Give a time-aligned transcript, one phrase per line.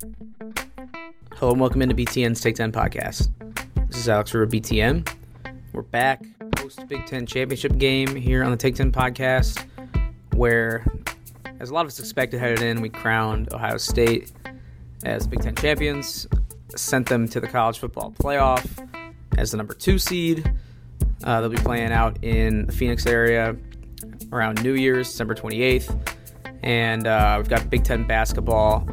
[0.00, 3.30] Hello and welcome into BTN's Take 10 podcast.
[3.88, 5.08] This is Alex River BTN.
[5.72, 9.66] We're back post Big Ten championship game here on the Take 10 podcast,
[10.34, 10.86] where,
[11.58, 14.30] as a lot of us expected headed in, we crowned Ohio State
[15.02, 16.28] as Big Ten champions,
[16.76, 18.64] sent them to the college football playoff
[19.36, 20.48] as the number two seed.
[21.24, 23.56] Uh, they'll be playing out in the Phoenix area
[24.32, 26.14] around New Year's, December 28th.
[26.62, 28.86] And uh, we've got Big Ten basketball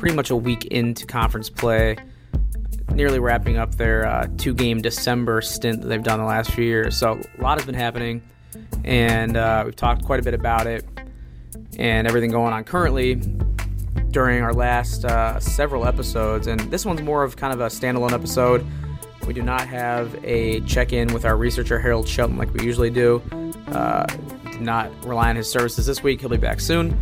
[0.00, 1.94] pretty much a week into conference play,
[2.94, 6.64] nearly wrapping up their uh, two game December stint that they've done the last few
[6.64, 6.96] years.
[6.96, 8.22] So a lot has been happening,
[8.82, 10.84] and uh, we've talked quite a bit about it
[11.78, 13.16] and everything going on currently
[14.10, 16.46] during our last uh, several episodes.
[16.46, 18.66] And this one's more of kind of a standalone episode.
[19.26, 22.90] We do not have a check in with our researcher, Harold Shelton, like we usually
[22.90, 23.22] do.
[23.68, 24.06] Uh,
[24.50, 26.20] did not rely on his services this week.
[26.20, 26.98] He'll be back soon.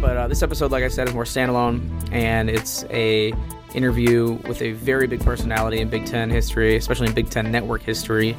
[0.00, 3.32] But uh, this episode, like I said, is more standalone, and it's a
[3.74, 7.82] interview with a very big personality in Big Ten history, especially in Big Ten network
[7.82, 8.36] history.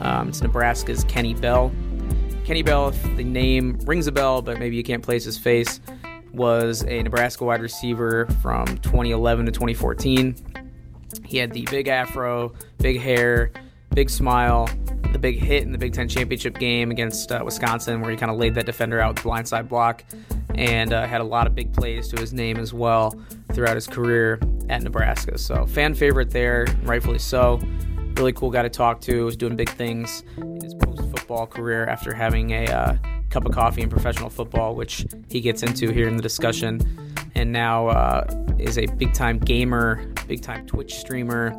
[0.00, 1.72] Um, it's Nebraska's Kenny Bell.
[2.44, 5.80] Kenny Bell, if the name rings a bell, but maybe you can't place his face,
[6.32, 10.36] was a Nebraska wide receiver from 2011 to 2014.
[11.24, 13.50] He had the big afro, big hair,
[13.94, 14.68] big smile,
[15.12, 18.30] the big hit in the Big Ten championship game against uh, Wisconsin, where he kind
[18.30, 20.04] of laid that defender out with blindside block
[20.54, 23.14] and uh, had a lot of big plays to his name as well
[23.52, 25.38] throughout his career at Nebraska.
[25.38, 27.60] So, fan favorite there, rightfully so.
[28.16, 29.24] Really cool guy to talk to.
[29.24, 32.96] Was doing big things in his post football career after having a uh,
[33.30, 36.80] cup of coffee in professional football, which he gets into here in the discussion.
[37.34, 38.26] And now uh,
[38.58, 41.54] is a big time gamer, big time Twitch streamer,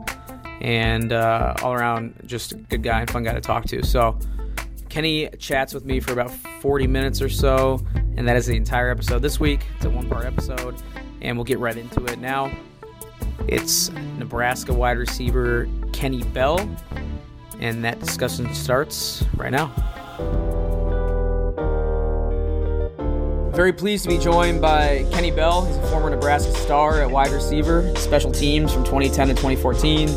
[0.59, 3.85] and uh, all around just a good guy and fun guy to talk to.
[3.85, 4.19] So,
[4.89, 7.79] Kenny chats with me for about 40 minutes or so,
[8.17, 9.65] and that is the entire episode this week.
[9.75, 10.75] It's a one part episode,
[11.21, 12.51] and we'll get right into it now.
[13.47, 16.67] It's Nebraska wide receiver Kenny Bell,
[17.59, 19.67] and that discussion starts right now.
[23.53, 25.65] Very pleased to be joined by Kenny Bell.
[25.65, 30.07] He's a former Nebraska star at wide receiver, special teams from 2010 to 2014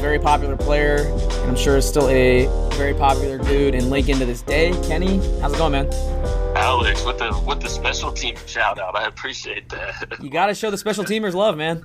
[0.00, 2.46] very popular player, and I'm sure is still a
[2.76, 4.72] very popular dude in Lincoln to this day.
[4.88, 5.92] Kenny, how's it going, man?
[6.56, 10.16] Alex, with the with the special team shout out, I appreciate that.
[10.22, 11.84] You got to show the special teamers love, man.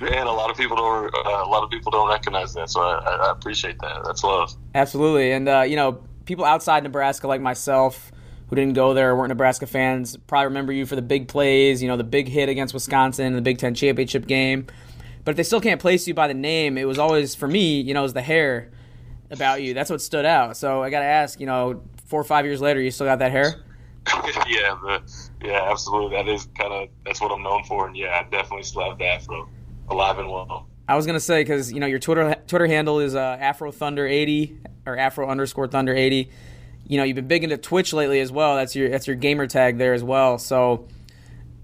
[0.00, 2.80] Man, a lot of people don't uh, a lot of people don't recognize that, so
[2.80, 4.04] I, I appreciate that.
[4.04, 4.54] That's love.
[4.74, 8.12] Absolutely, and uh, you know, people outside Nebraska like myself
[8.48, 11.88] who didn't go there weren't Nebraska fans probably remember you for the big plays, you
[11.88, 14.66] know, the big hit against Wisconsin in the Big Ten championship game.
[15.26, 17.80] But if they still can't place you by the name, it was always for me,
[17.80, 18.70] you know, it was the hair
[19.28, 19.74] about you.
[19.74, 20.56] That's what stood out.
[20.56, 23.18] So I got to ask, you know, four or five years later, you still got
[23.18, 23.56] that hair?
[24.46, 25.02] yeah, the,
[25.42, 26.16] yeah, absolutely.
[26.16, 28.98] That is kind of that's what I'm known for, and yeah, I definitely still have
[28.98, 29.48] the afro
[29.88, 30.68] alive and well.
[30.88, 34.06] I was gonna say because you know your Twitter Twitter handle is uh, Afro Thunder
[34.06, 34.56] eighty
[34.86, 36.30] or Afro underscore Thunder eighty.
[36.86, 38.54] You know you've been big into Twitch lately as well.
[38.54, 40.38] That's your that's your gamer tag there as well.
[40.38, 40.86] So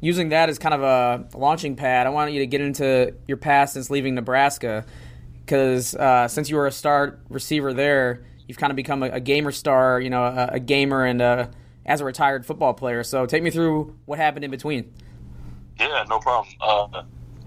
[0.03, 3.39] using that as kind of a launching pad, I want you to get into your
[3.39, 4.85] past since leaving Nebraska,
[5.41, 9.21] because uh, since you were a star receiver there, you've kind of become a, a
[9.21, 11.47] gamer star, you know, a, a gamer and a, uh,
[11.87, 13.03] as a retired football player.
[13.03, 14.93] So take me through what happened in between.
[15.79, 16.55] Yeah, no problem.
[16.61, 17.03] Uh,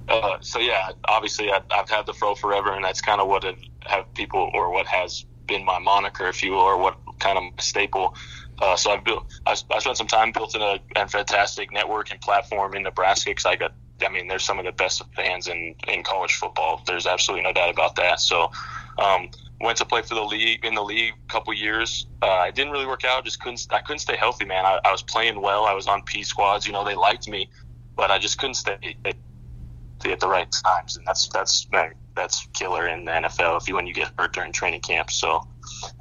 [0.08, 3.46] uh, so yeah, obviously I, have had the fro forever, and that's kind of what
[3.82, 7.64] have people or what has been my moniker, if you will, or what kind of
[7.64, 8.16] staple
[8.62, 12.22] uh, so I've built, I, I, spent some time building a, a fantastic network and
[12.22, 15.76] platform in Nebraska because I got, I mean, there's some of the best fans in,
[15.88, 16.82] in college football.
[16.86, 18.20] There's absolutely no doubt about that.
[18.20, 18.52] So,
[18.98, 19.30] um,
[19.60, 22.08] went to play for the league in the league a couple years.
[22.22, 23.24] Uh, I didn't really work out.
[23.24, 24.66] Just couldn't, I couldn't stay healthy, man.
[24.66, 25.66] I, I was playing well.
[25.66, 26.68] I was on P squads.
[26.68, 27.50] You know, they liked me,
[27.96, 30.98] but I just couldn't stay at the right times.
[30.98, 31.68] And that's, that's,
[32.16, 35.10] that's killer in the NFL if you, when you get hurt during training camp.
[35.12, 35.48] So,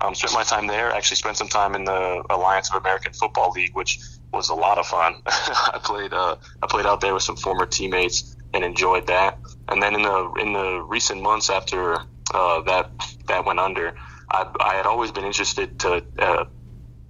[0.00, 0.92] um, spent my time there.
[0.92, 3.98] Actually, spent some time in the Alliance of American Football League, which
[4.32, 5.14] was a lot of fun.
[5.26, 9.38] I played uh, I played out there with some former teammates and enjoyed that.
[9.68, 11.96] And then in the in the recent months after
[12.32, 12.90] uh, that
[13.28, 13.94] that went under,
[14.30, 16.44] I, I had always been interested to uh,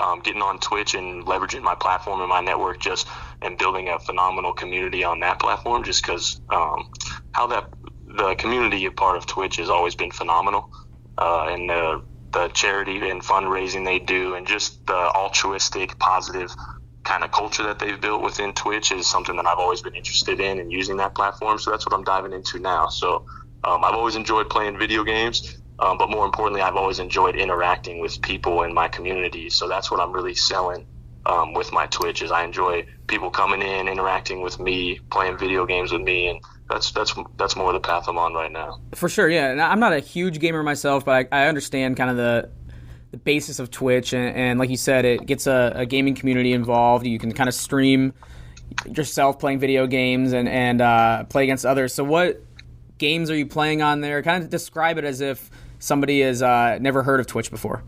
[0.00, 3.06] um, getting on Twitch and leveraging my platform and my network just
[3.42, 5.84] and building a phenomenal community on that platform.
[5.84, 6.88] Just because um,
[7.32, 7.68] how that
[8.06, 10.70] the community part of Twitch has always been phenomenal,
[11.18, 12.00] uh, and uh,
[12.34, 16.54] the charity and fundraising they do and just the altruistic, positive
[17.04, 20.40] kind of culture that they've built within Twitch is something that I've always been interested
[20.40, 21.58] in and using that platform.
[21.58, 22.88] So that's what I'm diving into now.
[22.88, 23.24] So
[23.62, 28.00] um, I've always enjoyed playing video games, um, but more importantly, I've always enjoyed interacting
[28.00, 29.48] with people in my community.
[29.50, 30.86] So that's what I'm really selling
[31.26, 35.66] um, with my Twitch is I enjoy people coming in, interacting with me, playing video
[35.66, 38.80] games with me, and that's that's that's more the path I'm on right now.
[38.94, 39.50] For sure, yeah.
[39.50, 42.50] And I'm not a huge gamer myself, but I, I understand kind of the
[43.10, 46.52] the basis of Twitch, and, and like you said, it gets a, a, gaming community
[46.52, 47.06] involved.
[47.06, 48.12] You can kind of stream
[48.90, 51.94] yourself playing video games and and uh, play against others.
[51.94, 52.42] So, what
[52.98, 54.22] games are you playing on there?
[54.22, 57.84] Kind of describe it as if somebody has uh, never heard of Twitch before.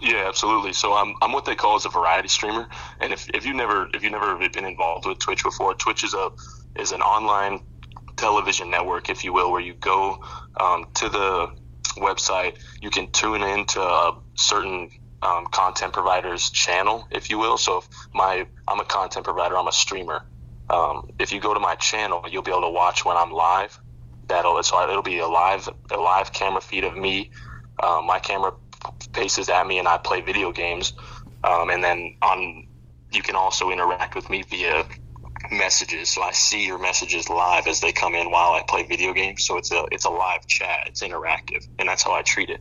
[0.00, 0.72] Yeah, absolutely.
[0.74, 2.68] So I'm, I'm what they call as a variety streamer,
[3.00, 6.14] and if, if you never if you never been involved with Twitch before, Twitch is
[6.14, 6.30] a
[6.76, 7.62] is an online
[8.18, 10.18] television network, if you will, where you go
[10.60, 11.48] um, to the
[11.96, 14.90] website, you can tune into a certain
[15.22, 17.58] um, content provider's channel, if you will.
[17.58, 20.22] So if my I'm a content provider, I'm a streamer.
[20.70, 23.78] Um, if you go to my channel, you'll be able to watch when I'm live.
[24.28, 27.30] That'll so it'll be a live a live camera feed of me.
[27.82, 28.52] Um, my camera
[29.14, 30.92] faces at me, and I play video games.
[31.44, 32.64] Um, and then on
[33.10, 34.84] you can also interact with me via
[35.50, 36.10] messages.
[36.10, 39.44] So I see your messages live as they come in while I play video games.
[39.44, 40.80] So it's a it's a live chat.
[40.86, 42.60] It's interactive, and that's how I treat it.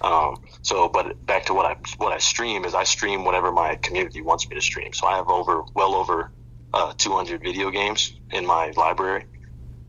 [0.00, 3.76] Um, so, but back to what I what I stream is I stream whatever my
[3.76, 4.92] community wants me to stream.
[4.92, 6.32] So I have over well over
[6.72, 9.24] uh, 200 video games in my library.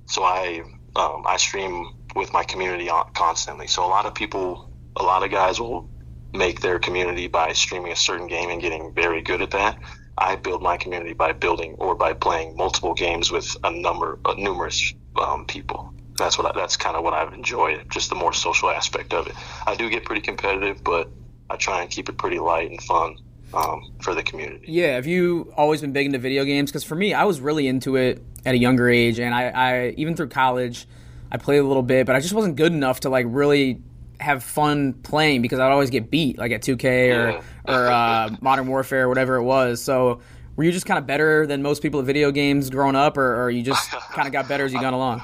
[0.08, 0.64] So I
[0.96, 1.86] um, I stream
[2.16, 3.68] with my community constantly.
[3.68, 5.92] So a lot of people, a lot of guys will
[6.34, 9.78] make their community by streaming a certain game and getting very good at that.
[10.18, 14.34] I build my community by building or by playing multiple games with a number, uh,
[14.38, 15.94] numerous um, people.
[16.18, 19.28] That's what I, that's kind of what I've enjoyed, just the more social aspect of
[19.28, 19.36] it.
[19.68, 21.10] I do get pretty competitive, but
[21.50, 23.18] I try and keep it pretty light and fun
[23.54, 24.66] um, for the community.
[24.68, 26.72] Yeah, have you always been big into video games?
[26.72, 29.90] Because for me, I was really into it at a younger age, and I, I
[29.98, 30.88] even through college,
[31.32, 33.82] I played a little bit, but I just wasn't good enough to like really
[34.20, 38.68] have fun playing because I'd always get beat like at 2K or or uh, Modern
[38.68, 39.82] Warfare or whatever it was.
[39.82, 40.22] So
[40.56, 43.44] were you just kind of better than most people at video games growing up, or,
[43.44, 45.22] or you just kind of got better as you got along?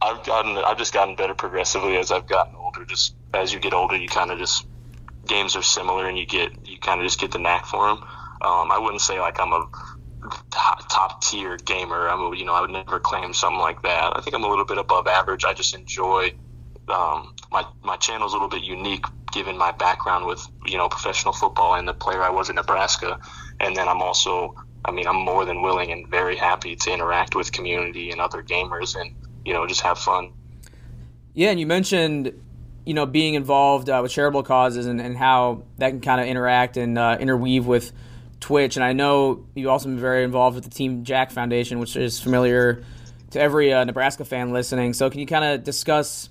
[0.00, 2.84] I've gotten I've just gotten better progressively as I've gotten older.
[2.84, 4.66] Just as you get older, you kind of just
[5.26, 7.98] games are similar, and you get you kind of just get the knack for them.
[8.40, 9.68] Um, I wouldn't say like I'm a
[10.50, 12.08] top, top tier gamer.
[12.08, 14.16] I'm a, you know I would never claim something like that.
[14.16, 15.44] I think I'm a little bit above average.
[15.44, 16.32] I just enjoy
[16.88, 20.88] um, my my channel is a little bit unique given my background with you know
[20.88, 23.18] professional football and the player I was in Nebraska,
[23.60, 27.34] and then I'm also I mean I'm more than willing and very happy to interact
[27.34, 29.14] with community and other gamers and
[29.44, 30.32] you know just have fun.
[31.34, 32.32] Yeah, and you mentioned
[32.84, 36.26] you know being involved uh, with charitable causes and, and how that can kind of
[36.26, 37.92] interact and uh, interweave with
[38.40, 41.94] Twitch, and I know you also been very involved with the Team Jack Foundation, which
[41.94, 42.82] is familiar
[43.30, 44.94] to every uh, Nebraska fan listening.
[44.94, 46.28] So, can you kind of discuss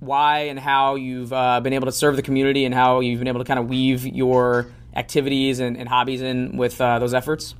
[0.00, 3.28] why and how you've uh, been able to serve the community and how you've been
[3.28, 7.54] able to kind of weave your activities and, and hobbies in with uh, those efforts?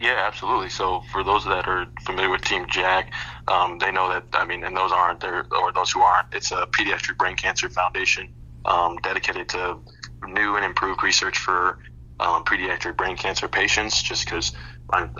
[0.00, 0.68] Yeah, absolutely.
[0.68, 3.12] So for those that are familiar with Team Jack,
[3.46, 6.50] um, they know that I mean, and those aren't there, or those who aren't, it's
[6.50, 8.34] a pediatric brain cancer foundation
[8.64, 9.78] um, dedicated to
[10.26, 11.78] new and improved research for
[12.18, 14.02] um, pediatric brain cancer patients.
[14.02, 14.52] Just because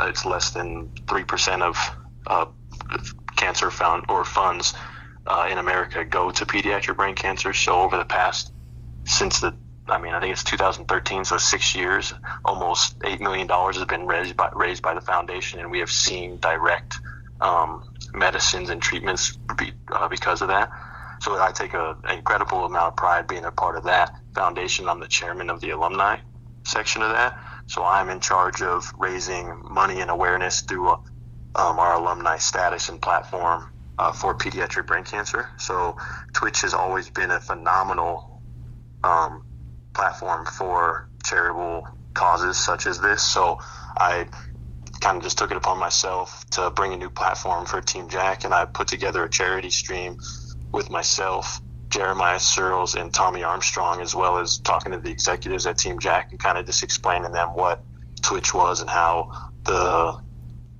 [0.00, 1.76] it's less than three percent of
[2.26, 2.46] uh,
[3.36, 4.74] cancer found or funds
[5.26, 7.52] uh, in America go to pediatric brain cancer.
[7.52, 8.52] So over the past,
[9.06, 9.56] since the,
[9.88, 12.14] I mean, I think it's 2013, so six years,
[12.44, 16.38] almost $8 million has been raised by, raised by the foundation, and we have seen
[16.38, 17.00] direct
[17.40, 17.82] um,
[18.14, 20.70] medicines and treatments be, uh, because of that.
[21.20, 24.88] So I take a, an incredible amount of pride being a part of that foundation.
[24.88, 26.18] I'm the chairman of the alumni
[26.66, 27.34] section of that.
[27.66, 33.00] So I'm in charge of raising money and awareness through um, our alumni status and
[33.02, 33.66] platform
[33.98, 35.48] uh, for pediatric brain cancer.
[35.58, 35.96] So
[36.32, 38.42] Twitch has always been a phenomenal
[39.04, 39.44] um,
[39.94, 43.22] platform for charitable causes such as this.
[43.22, 43.58] So
[43.96, 44.26] I
[45.00, 48.44] kind of just took it upon myself to bring a new platform for Team Jack,
[48.44, 50.16] and I put together a charity stream
[50.72, 55.78] with myself, Jeremiah Sirles, and Tommy Armstrong, as well as talking to the executives at
[55.78, 57.84] Team Jack and kind of just explaining them what
[58.22, 59.32] Twitch was and how
[59.64, 60.16] the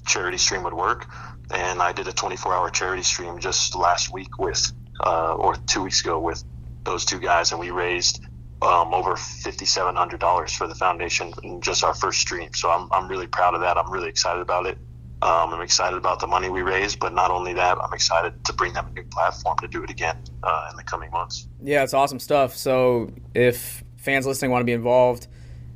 [0.06, 1.06] charity stream would work
[1.52, 4.72] and I did a 24 hour charity stream just last week with,
[5.04, 6.42] uh, or two weeks ago with
[6.84, 8.24] those two guys, and we raised
[8.62, 12.50] um, over $5,700 for the foundation in just our first stream.
[12.54, 13.76] So I'm, I'm really proud of that.
[13.76, 14.78] I'm really excited about it.
[15.20, 18.52] Um, I'm excited about the money we raised, but not only that, I'm excited to
[18.52, 21.46] bring them a new platform to do it again uh, in the coming months.
[21.62, 22.56] Yeah, it's awesome stuff.
[22.56, 25.28] So if fans listening want to be involved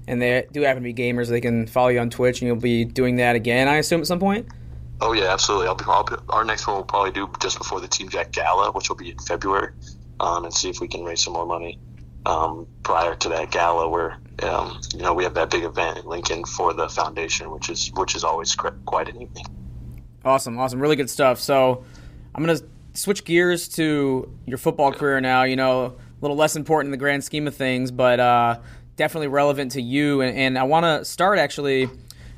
[0.09, 2.57] and they do happen to be gamers, they can follow you on Twitch and you'll
[2.57, 4.49] be doing that again, I assume, at some point?
[5.01, 5.69] Oh yeah, absolutely.
[5.69, 8.33] I'll be, I'll be, our next one we'll probably do just before the Team Jack
[8.33, 9.73] Gala, which will be in February,
[10.21, 11.79] um, and see if we can raise some more money
[12.25, 16.07] um, prior to that gala, where um, you know, we have that big event in
[16.07, 19.47] Lincoln for the foundation, which is which is always quite an evening.
[20.25, 21.41] Awesome, awesome, really good stuff.
[21.41, 21.85] So,
[22.35, 22.61] I'm gonna
[22.95, 25.45] switch gears to your football career now.
[25.45, 28.59] You know, a little less important in the grand scheme of things, but uh,
[28.97, 30.21] definitely relevant to you.
[30.21, 31.89] And, and I want to start actually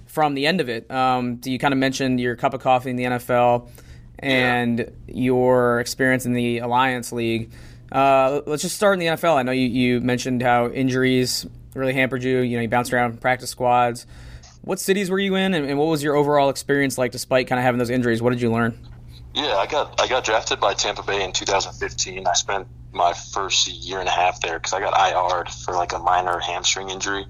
[0.09, 0.91] from the end of it.
[0.91, 3.71] Um, you kind of mentioned your cup of coffee in the NFL
[4.19, 4.87] and yeah.
[5.07, 7.53] your experience in the Alliance League.
[7.93, 9.37] Uh, let's just start in the NFL.
[9.37, 12.39] I know you, you mentioned how injuries really hampered you.
[12.39, 14.07] You know, you bounced around practice squads.
[14.63, 17.59] What cities were you in, and, and what was your overall experience like, despite kind
[17.59, 18.21] of having those injuries?
[18.21, 18.79] What did you learn?
[19.35, 22.27] Yeah, I got I got drafted by Tampa Bay in 2015.
[22.27, 25.93] I spent my first year and a half there because I got IR'd for like
[25.93, 27.25] a minor hamstring injury.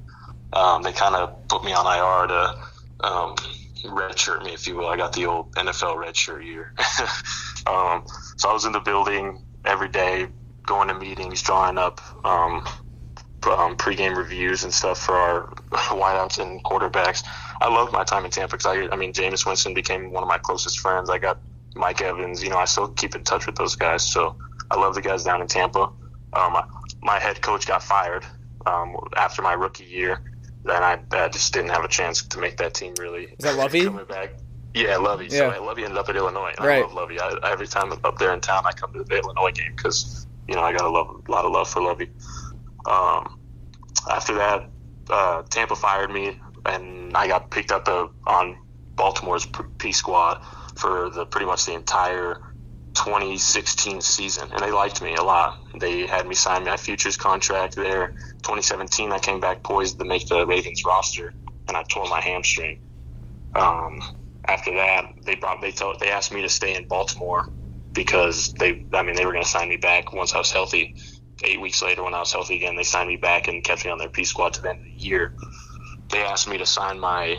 [0.53, 3.35] Um, they kind of put me on IR to um,
[3.85, 4.89] redshirt me, if you will.
[4.89, 6.73] I got the old NFL redshirt year.
[7.67, 8.03] um,
[8.37, 10.29] so I was in the building every day,
[10.67, 12.63] going to meetings, drawing up um,
[13.47, 17.23] um, pregame reviews and stuff for our wideouts and quarterbacks.
[17.61, 20.29] I loved my time in Tampa because I, I mean, Jameis Winston became one of
[20.29, 21.11] my closest friends.
[21.11, 21.41] I got
[21.77, 22.43] Mike Evans.
[22.43, 24.11] You know, I still keep in touch with those guys.
[24.11, 24.37] So
[24.71, 25.91] I love the guys down in Tampa.
[26.33, 26.57] Um,
[27.03, 28.25] my head coach got fired
[28.67, 30.21] um, after my rookie year,
[30.71, 32.95] and I, I, just didn't have a chance to make that team.
[32.99, 33.85] Really, is that Lovie?
[33.85, 34.35] Coming back.
[34.75, 35.27] Yeah, Lovie.
[35.27, 35.55] Yeah.
[35.55, 36.53] So Lovie ended up at Illinois.
[36.61, 36.79] Right.
[36.79, 37.21] I love Lovie.
[37.21, 40.27] I, every time I'm up there in town, I come to the Illinois game because
[40.47, 42.11] you know I got a, love, a lot of love for Lovie.
[42.87, 43.39] Um,
[44.11, 44.71] after that,
[45.11, 48.59] uh, Tampa fired me, and I got picked up uh, on
[48.95, 49.47] Baltimore's
[49.79, 50.43] P squad
[50.77, 52.41] for the pretty much the entire
[52.99, 55.55] 2016 season, and they liked me a lot.
[55.81, 58.09] They had me sign my futures contract there.
[58.43, 61.33] 2017, I came back poised to make the Ravens roster,
[61.69, 62.79] and I tore my hamstring.
[63.55, 64.01] Um,
[64.49, 67.45] after that, they brought they told they asked me to stay in Baltimore
[67.95, 70.95] because they I mean they were going to sign me back once I was healthy.
[71.45, 73.91] Eight weeks later, when I was healthy again, they signed me back and kept me
[73.93, 75.33] on their P squad to the end of the year.
[76.11, 77.37] They asked me to sign my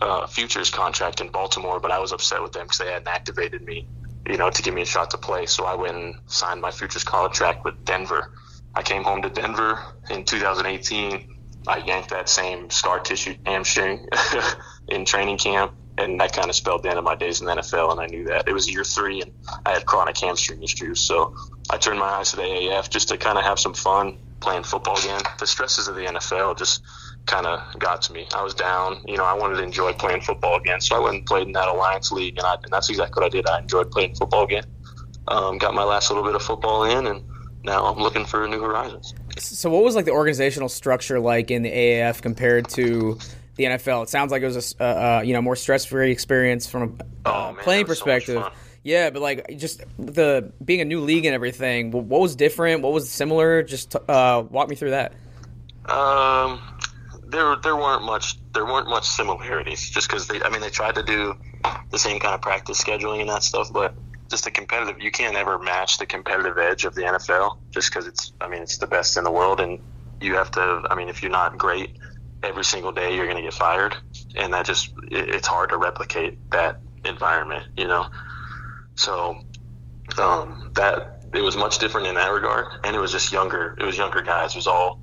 [0.00, 3.62] uh, futures contract in Baltimore, but I was upset with them because they hadn't activated
[3.62, 3.88] me,
[4.26, 5.46] you know, to give me a shot to play.
[5.46, 8.32] So I went and signed my futures contract with Denver.
[8.74, 9.78] I came home to Denver
[10.10, 11.28] in 2018.
[11.66, 14.06] I yanked that same scar tissue hamstring
[14.88, 17.54] in training camp, and that kind of spelled the end of my days in the
[17.54, 17.92] NFL.
[17.92, 19.32] And I knew that it was year three, and
[19.64, 21.00] I had chronic hamstring issues.
[21.00, 21.34] So
[21.70, 24.64] I turned my eyes to the AAF just to kind of have some fun playing
[24.64, 25.20] football again.
[25.38, 26.82] The stresses of the NFL just
[27.26, 28.26] kind of got to me.
[28.34, 29.02] I was down.
[29.06, 31.52] You know, I wanted to enjoy playing football again, so I went and played in
[31.52, 33.46] that Alliance League, and, I, and that's exactly what I did.
[33.46, 34.64] I enjoyed playing football again.
[35.28, 37.22] Um, got my last little bit of football in, and
[37.64, 39.14] now I'm looking for new horizons.
[39.38, 43.18] So, what was like the organizational structure like in the AAF compared to
[43.54, 44.04] the NFL?
[44.04, 46.82] It sounds like it was a uh, uh, you know more stress free experience from
[46.82, 48.42] a uh, oh, man, playing perspective.
[48.42, 48.52] So
[48.82, 51.92] yeah, but like just the being a new league and everything.
[51.92, 52.82] What was different?
[52.82, 53.62] What was similar?
[53.62, 55.12] Just uh, walk me through that.
[55.84, 56.60] Um,
[57.32, 60.94] there there weren't much there weren't much similarities just because they I mean they tried
[60.96, 61.34] to do
[61.90, 63.94] the same kind of practice scheduling and that stuff, but
[64.30, 68.06] just the competitive you can't ever match the competitive edge of the NFL just because
[68.06, 69.80] it's I mean it's the best in the world and
[70.20, 71.96] you have to I mean if you're not great
[72.42, 73.96] every single day you're going to get fired.
[74.36, 78.06] And that just it, it's hard to replicate that environment you know?
[78.94, 79.38] So
[80.18, 83.84] um, that it was much different in that regard and it was just younger it
[83.84, 85.00] was younger guys it was all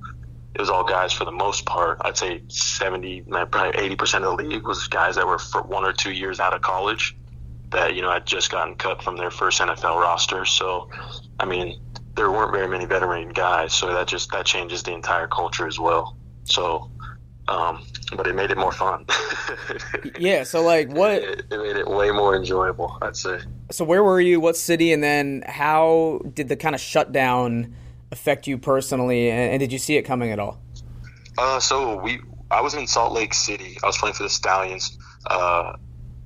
[0.54, 1.98] it was all guys for the most part.
[2.00, 5.92] I'd say 70, probably 80% of the league was guys that were for one or
[5.92, 7.16] two years out of college
[7.70, 10.44] that, you know, had just gotten cut from their first NFL roster.
[10.44, 10.90] So,
[11.38, 11.80] I mean,
[12.16, 13.72] there weren't very many veteran guys.
[13.72, 16.16] So that just, that changes the entire culture as well.
[16.44, 16.90] So,
[17.46, 17.84] um,
[18.16, 19.06] but it made it more fun.
[20.18, 20.42] yeah.
[20.42, 21.12] So, like, what?
[21.12, 23.38] It, it made it way more enjoyable, I'd say.
[23.70, 24.40] So, where were you?
[24.40, 24.92] What city?
[24.92, 27.74] And then how did the kind of shutdown
[28.12, 30.60] affect you personally, and, and did you see it coming at all?
[31.38, 33.78] Uh, so we, I was in Salt Lake City.
[33.82, 34.98] I was playing for the Stallions.
[35.26, 35.76] Uh,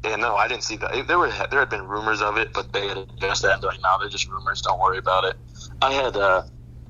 [0.04, 1.06] and no, I didn't see that.
[1.06, 3.80] There were there had been rumors of it, but they had addressed that and like,
[3.80, 4.60] "No, they're just rumors.
[4.60, 5.36] Don't worry about it."
[5.80, 6.42] I had uh,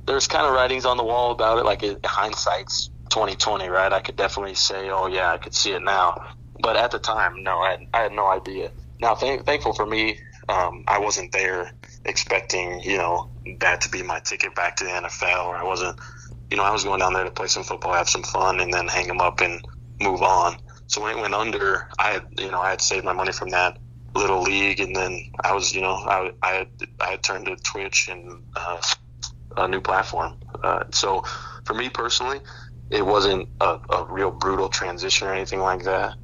[0.06, 3.92] there's kind of writings on the wall about it, like it, hindsight's 2020, right?
[3.92, 7.42] I could definitely say, "Oh yeah, I could see it now," but at the time,
[7.42, 8.70] no, I had, I had no idea.
[9.00, 11.72] Now, th- thankful for me, um, I wasn't there
[12.04, 13.30] expecting, you know,
[13.60, 15.98] that to be my ticket back to the NFL, or I wasn't,
[16.50, 18.72] you know, I was going down there to play some football, have some fun, and
[18.72, 19.60] then hang them up and
[20.00, 20.56] move on.
[20.86, 23.50] So when it went under, I had, you know, I had saved my money from
[23.50, 23.78] that
[24.14, 26.68] little league, and then I was, you know, I, I had,
[27.00, 28.80] I had turned to Twitch and uh,
[29.56, 30.34] a new platform.
[30.62, 31.24] Uh, so
[31.64, 32.40] for me personally,
[32.90, 36.14] it wasn't a, a, real brutal transition or anything like that.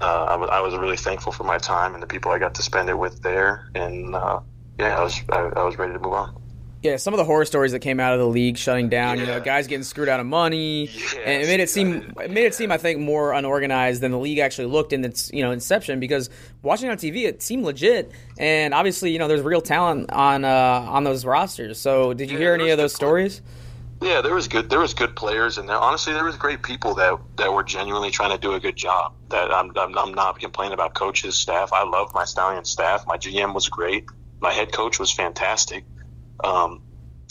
[0.00, 2.54] Uh, I, w- I was really thankful for my time and the people I got
[2.56, 4.40] to spend it with there, and uh,
[4.78, 6.40] yeah, I was I, I was ready to move on.
[6.82, 9.22] yeah, some of the horror stories that came out of the league shutting down, yeah.
[9.22, 12.30] you know, guys getting screwed out of money, yeah, and it made it seem it
[12.30, 15.42] made it seem I think more unorganized than the league actually looked in its you
[15.42, 16.30] know inception because
[16.62, 20.86] watching on TV it seemed legit, and obviously you know there's real talent on uh,
[20.88, 21.80] on those rosters.
[21.80, 23.42] So did you yeah, hear any of those stories?
[24.00, 24.70] Yeah, there was good.
[24.70, 28.10] There was good players, and there, honestly, there was great people that that were genuinely
[28.10, 29.12] trying to do a good job.
[29.30, 31.72] That I'm, I'm, I'm not complaining about coaches, staff.
[31.72, 33.04] I love my stallion staff.
[33.08, 34.06] My GM was great.
[34.40, 35.84] My head coach was fantastic.
[36.42, 36.80] Um,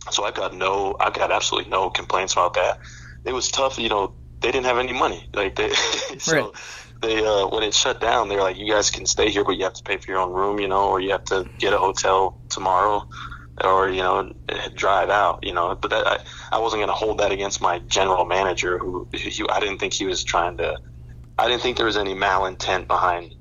[0.09, 2.79] so I've got no, I've got absolutely no complaints about that.
[3.25, 4.13] It was tough, you know.
[4.41, 5.69] They didn't have any money, like they.
[6.19, 6.51] so right.
[7.01, 9.63] they, uh, when it shut down, they're like, "You guys can stay here, but you
[9.63, 11.77] have to pay for your own room, you know, or you have to get a
[11.77, 13.07] hotel tomorrow."
[13.63, 14.31] or you know
[14.75, 16.19] drive out you know but that, I,
[16.51, 19.93] I wasn't going to hold that against my general manager who, who I didn't think
[19.93, 20.75] he was trying to
[21.37, 23.33] I didn't think there was any malintent behind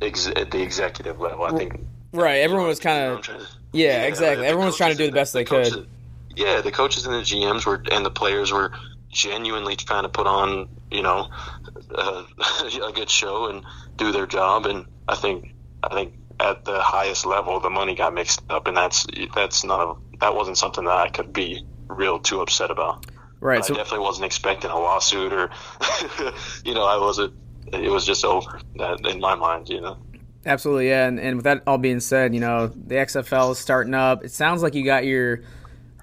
[0.00, 1.80] ex, the executive level I think
[2.12, 3.28] right everyone was kind of
[3.72, 5.88] yeah, yeah, exactly everyone was trying to do the best the they coaches, could
[6.36, 8.72] yeah the coaches and the GMs were and the players were
[9.10, 11.28] genuinely trying to put on you know
[11.94, 12.24] uh,
[12.84, 13.64] a good show and
[13.96, 18.14] do their job and I think I think at the highest level, the money got
[18.14, 22.18] mixed up, and that's that's not a, that wasn't something that I could be real
[22.18, 23.06] too upset about.
[23.40, 23.64] Right.
[23.64, 25.50] so, I definitely wasn't expecting a lawsuit, or
[26.64, 27.34] you know, I wasn't.
[27.72, 29.98] It was just over that in my mind, you know.
[30.46, 31.06] Absolutely, yeah.
[31.06, 34.24] And, and with that all being said, you know, the XFL is starting up.
[34.24, 35.42] It sounds like you got your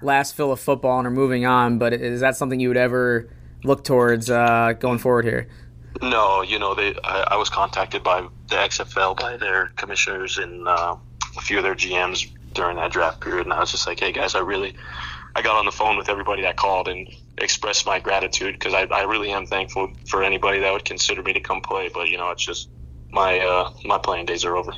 [0.00, 3.28] last fill of football and are moving on, but is that something you would ever
[3.64, 5.48] look towards uh, going forward here?
[6.02, 6.94] No, you know, they.
[7.02, 10.96] I, I, was contacted by the XFL by their commissioners and uh,
[11.36, 14.12] a few of their GMs during that draft period, and I was just like, "Hey
[14.12, 14.74] guys, I really."
[15.36, 18.84] I got on the phone with everybody that called and expressed my gratitude because I,
[18.84, 21.90] I really am thankful for anybody that would consider me to come play.
[21.92, 22.68] But you know, it's just
[23.10, 24.72] my uh, my playing days are over.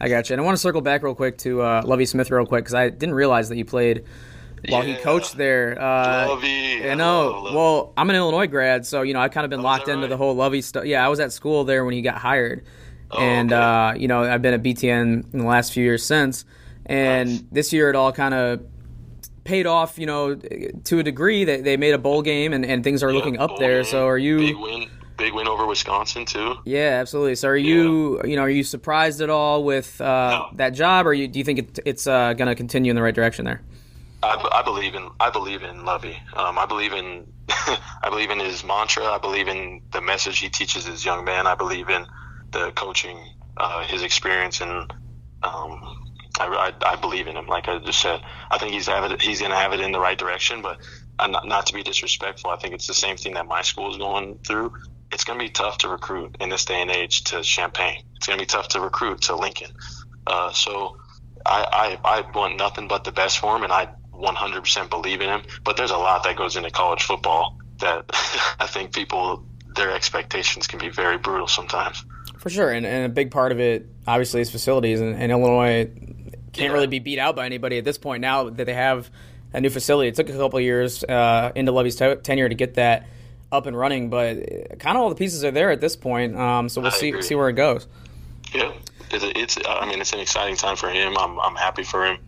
[0.00, 0.34] I got you.
[0.34, 2.74] And I want to circle back real quick to uh, Lovie Smith real quick because
[2.74, 4.04] I didn't realize that you played
[4.68, 4.96] while yeah.
[4.96, 5.80] he coached there.
[5.80, 6.90] Uh, Lovie.
[6.90, 7.50] I know.
[7.54, 10.02] Well, I'm an Illinois grad, so you know I've kind of been oh, locked into
[10.02, 10.10] right?
[10.10, 10.84] the whole Lovie stuff.
[10.84, 12.64] Yeah, I was at school there when he got hired,
[13.10, 13.62] oh, and okay.
[13.62, 16.44] uh, you know I've been at BTN in the last few years since.
[16.84, 17.42] And nice.
[17.52, 18.66] this year it all kind of
[19.44, 21.44] paid off, you know, to a degree.
[21.44, 23.82] That they made a bowl game and, and things are yeah, looking up there.
[23.82, 23.90] Game.
[23.90, 24.88] So are you?
[25.22, 25.46] Big win.
[25.46, 26.56] Over Wisconsin too.
[26.64, 27.36] Yeah, absolutely.
[27.36, 28.26] So, are you, yeah.
[28.30, 30.56] you know, are you surprised at all with uh, no.
[30.56, 33.02] that job, or you, do you think it, it's uh, going to continue in the
[33.02, 33.62] right direction there?
[34.22, 36.16] I, I believe in I believe in Lovie.
[36.34, 39.04] Um, I believe in I believe in his mantra.
[39.04, 41.46] I believe in the message he teaches his young man.
[41.46, 42.06] I believe in
[42.50, 43.18] the coaching,
[43.56, 44.92] uh, his experience, and
[45.42, 47.46] um, I, I, I, believe in him.
[47.46, 49.92] Like I just said, I think he's have it, he's going to have it in
[49.92, 50.62] the right direction.
[50.62, 50.78] But
[51.18, 53.96] not, not to be disrespectful, I think it's the same thing that my school is
[53.96, 54.72] going through.
[55.12, 58.02] It's going to be tough to recruit in this day and age to Champaign.
[58.16, 59.70] It's going to be tough to recruit to Lincoln.
[60.26, 60.98] Uh, so
[61.44, 65.28] I, I, I want nothing but the best for him, and I 100% believe in
[65.28, 65.42] him.
[65.64, 68.04] But there's a lot that goes into college football that
[68.60, 69.44] I think people,
[69.74, 72.04] their expectations can be very brutal sometimes.
[72.38, 72.70] For sure.
[72.70, 75.00] And, and a big part of it, obviously, is facilities.
[75.00, 75.90] And, and Illinois
[76.52, 76.72] can't yeah.
[76.72, 79.10] really be beat out by anybody at this point now that they have
[79.52, 80.08] a new facility.
[80.08, 83.06] It took a couple years uh, into Lovie's t- tenure to get that
[83.52, 86.36] up and running, but kind of all the pieces are there at this point.
[86.36, 87.22] Um, so we'll I see agree.
[87.22, 87.86] see where it goes.
[88.52, 88.72] Yeah,
[89.10, 91.16] it's, it's, I mean it's an exciting time for him.
[91.18, 92.18] I'm I'm happy for him.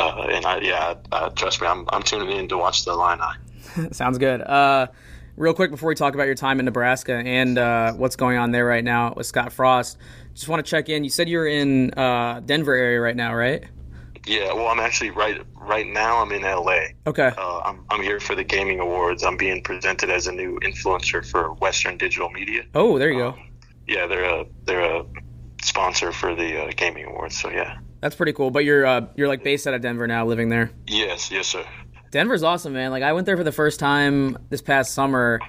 [0.00, 3.22] Uh, and I, yeah, uh, trust me, I'm, I'm tuning in to watch the Illini.
[3.92, 4.40] Sounds good.
[4.42, 4.88] Uh,
[5.36, 8.50] real quick before we talk about your time in Nebraska and uh, what's going on
[8.50, 9.96] there right now with Scott Frost,
[10.34, 11.04] just want to check in.
[11.04, 13.64] You said you're in uh, Denver area right now, right?
[14.26, 16.18] Yeah, well, I'm actually right right now.
[16.18, 16.78] I'm in LA.
[17.06, 17.30] Okay.
[17.36, 19.22] Uh, I'm I'm here for the gaming awards.
[19.22, 22.64] I'm being presented as a new influencer for Western Digital Media.
[22.74, 23.38] Oh, there you um, go.
[23.86, 25.04] Yeah, they're a they're a
[25.62, 27.38] sponsor for the gaming awards.
[27.40, 27.78] So yeah.
[28.00, 28.50] That's pretty cool.
[28.50, 30.70] But you're uh, you're like based out of Denver now, living there.
[30.86, 31.64] Yes, yes, sir.
[32.10, 32.90] Denver's awesome, man.
[32.90, 35.40] Like I went there for the first time this past summer.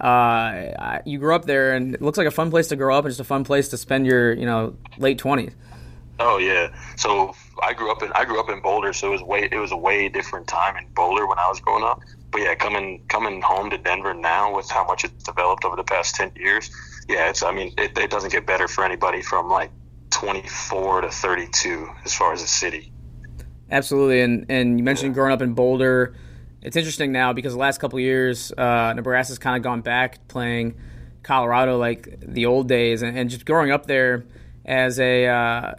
[0.00, 3.04] Uh, you grew up there, and it looks like a fun place to grow up,
[3.04, 5.54] and just a fun place to spend your you know late twenties.
[6.20, 6.68] Oh yeah.
[6.96, 9.58] So I grew up in I grew up in Boulder, so it was way it
[9.58, 12.00] was a way different time in Boulder when I was growing up.
[12.30, 15.84] But yeah, coming coming home to Denver now with how much it's developed over the
[15.84, 16.70] past ten years,
[17.08, 19.70] yeah, it's I mean it, it doesn't get better for anybody from like
[20.10, 22.92] 24 to 32 as far as a city.
[23.70, 25.14] Absolutely, and and you mentioned yeah.
[25.14, 26.14] growing up in Boulder.
[26.62, 30.76] It's interesting now because the last couple years, uh, Nebraska's kind of gone back playing
[31.22, 34.24] Colorado like the old days, and, and just growing up there
[34.64, 35.74] as a uh,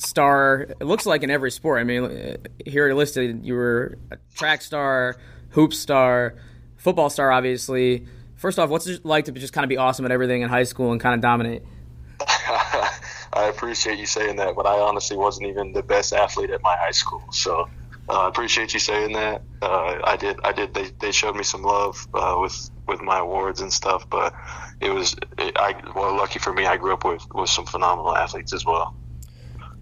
[0.00, 0.66] star.
[0.80, 1.80] It looks like in every sport.
[1.80, 5.16] I mean, here listed, you were a track star,
[5.50, 6.34] hoop star,
[6.76, 8.06] football star, obviously.
[8.36, 10.64] First off, what's it like to just kind of be awesome at everything in high
[10.64, 11.62] school and kind of dominate?
[12.20, 16.76] I appreciate you saying that, but I honestly wasn't even the best athlete at my
[16.76, 17.22] high school.
[17.32, 17.68] So
[18.08, 19.42] Uh, I appreciate you saying that.
[19.60, 20.40] Uh, I did.
[20.42, 20.72] I did.
[20.72, 24.32] They, they showed me some love uh, with with my awards and stuff, but
[24.80, 25.14] it was.
[25.36, 28.64] It, I well, lucky for me, I grew up with with some phenomenal athletes as
[28.64, 28.94] well.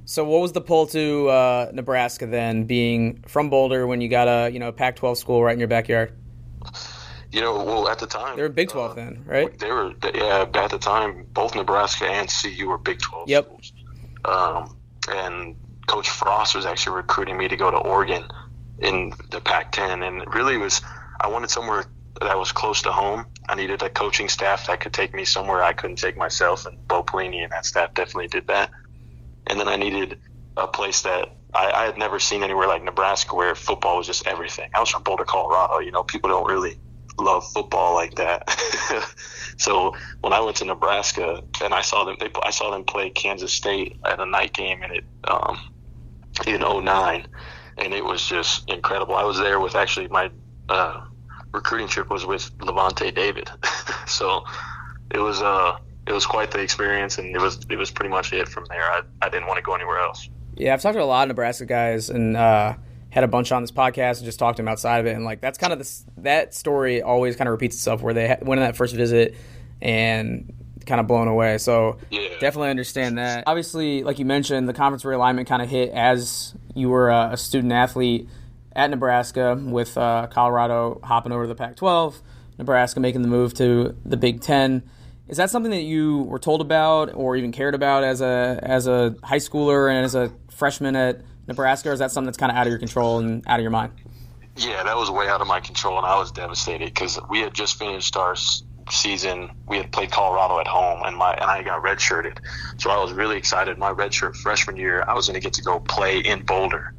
[0.09, 4.29] So, what was the pull to uh, Nebraska then, being from Boulder, when you got
[4.29, 6.13] a you know Pac-12 school right in your backyard?
[7.33, 9.59] You know, well, at the time they were Big 12 uh, then, right?
[9.59, 9.93] They were.
[10.15, 13.47] Yeah, at the time, both Nebraska and CU were Big 12 yep.
[13.47, 13.73] schools.
[14.25, 14.77] Um,
[15.09, 15.57] and
[15.89, 18.25] Coach Frost was actually recruiting me to go to Oregon
[18.79, 20.83] in the Pac-10, and it really was
[21.21, 21.85] I wanted somewhere
[22.21, 23.27] that was close to home.
[23.49, 26.87] I needed a coaching staff that could take me somewhere I couldn't take myself, and
[26.87, 28.71] Bo Pelini and that staff definitely did that.
[29.47, 30.19] And then I needed
[30.57, 34.27] a place that I, I had never seen anywhere like Nebraska, where football was just
[34.27, 34.69] everything.
[34.75, 35.79] I was from Boulder, Colorado.
[35.79, 36.79] You know, people don't really
[37.19, 38.49] love football like that.
[39.59, 43.11] so when I went to Nebraska and I saw them, they, I saw them play
[43.11, 45.59] Kansas State at a night game, and it um,
[46.47, 47.27] in 09
[47.79, 49.15] and it was just incredible.
[49.15, 50.31] I was there with actually my
[50.69, 51.01] uh,
[51.53, 53.51] recruiting trip was with Lavonte David,
[54.07, 54.43] so
[55.11, 55.73] it was uh
[56.07, 58.83] it was quite the experience, and it was it was pretty much it from there.
[58.83, 60.29] I, I didn't want to go anywhere else.
[60.55, 62.75] Yeah, I've talked to a lot of Nebraska guys, and uh,
[63.11, 65.25] had a bunch on this podcast, and just talked to them outside of it, and
[65.25, 68.61] like that's kind of this that story always kind of repeats itself, where they went
[68.61, 69.35] on that first visit
[69.83, 70.53] and
[70.87, 71.59] kind of blown away.
[71.59, 72.29] So yeah.
[72.41, 73.45] definitely understand that.
[73.47, 77.73] Obviously, like you mentioned, the conference realignment kind of hit as you were a student
[77.73, 78.29] athlete
[78.75, 82.21] at Nebraska with uh, Colorado hopping over to the Pac-12,
[82.59, 84.89] Nebraska making the move to the Big Ten.
[85.29, 88.87] Is that something that you were told about or even cared about as a as
[88.87, 92.53] a high schooler and as a freshman at Nebraska, or is that something that's kind
[92.53, 93.93] of out of your control and out of your mind?
[94.57, 97.55] Yeah, that was way out of my control, and I was devastated because we had
[97.55, 98.37] just finished our
[98.91, 102.39] season we had played Colorado at home and my and I got redshirted.
[102.79, 103.79] So I was really excited.
[103.79, 106.95] My redshirt freshman year, I was going to get to go play in Boulder,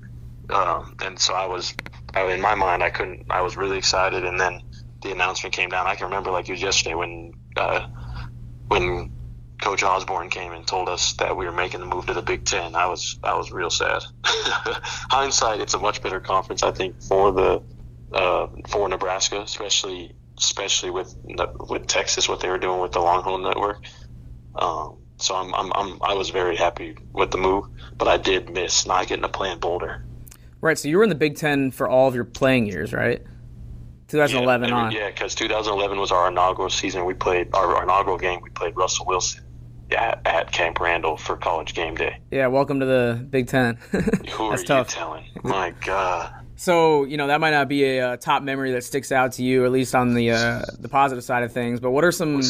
[0.49, 1.73] um, and so I was
[2.13, 3.27] I, in my mind I couldn't.
[3.29, 4.61] I was really excited, and then
[5.01, 5.87] the announcement came down.
[5.87, 7.87] I can remember like it was yesterday when uh,
[8.67, 9.12] when
[9.62, 12.45] Coach Osborne came and told us that we were making the move to the Big
[12.45, 12.75] Ten.
[12.75, 14.03] I was I was real sad.
[14.23, 17.62] Hindsight, it's a much better conference I think for the
[18.12, 21.15] uh, for Nebraska, especially especially with
[21.69, 23.84] with Texas, what they were doing with the Longhorn Network.
[24.56, 27.65] Um, so I'm, I'm, I'm, i was very happy with the move,
[27.97, 30.03] but I did miss not getting to play in Boulder.
[30.62, 30.77] Right.
[30.77, 33.23] So you were in the Big Ten for all of your playing years, right?
[34.07, 34.91] 2011 yeah, on.
[34.91, 37.05] Yeah, because 2011 was our inaugural season.
[37.05, 38.39] We played our, our inaugural game.
[38.41, 39.43] We played Russell Wilson
[39.91, 42.19] at, at, Camp Randall for college game day.
[42.31, 43.75] Yeah, welcome to the Big Ten.
[43.91, 44.91] Who That's are tough.
[44.91, 45.25] you telling?
[45.43, 46.33] My God.
[46.55, 49.43] So you know that might not be a, a, top memory that sticks out to
[49.43, 51.79] you, at least on the uh, the positive side of things.
[51.79, 52.41] But what are some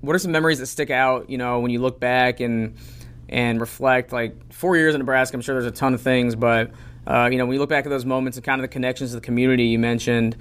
[0.00, 1.28] what are some memories that stick out?
[1.28, 2.76] You know, when you look back and
[3.28, 6.70] and reflect, like four years in Nebraska, I'm sure there's a ton of things, but
[7.06, 9.10] uh, you know, when you look back at those moments and kind of the connections
[9.10, 10.36] to the community you mentioned,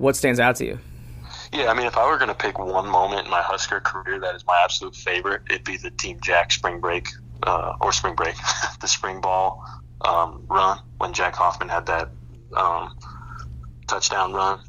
[0.00, 0.78] what stands out to you?
[1.52, 4.18] Yeah, I mean, if I were going to pick one moment in my Husker career
[4.20, 7.08] that is my absolute favorite, it'd be the Team Jack spring break
[7.42, 8.34] uh, or spring break,
[8.80, 9.64] the spring ball
[10.00, 12.08] um, run when Jack Hoffman had that
[12.56, 12.96] um,
[13.86, 14.60] touchdown run.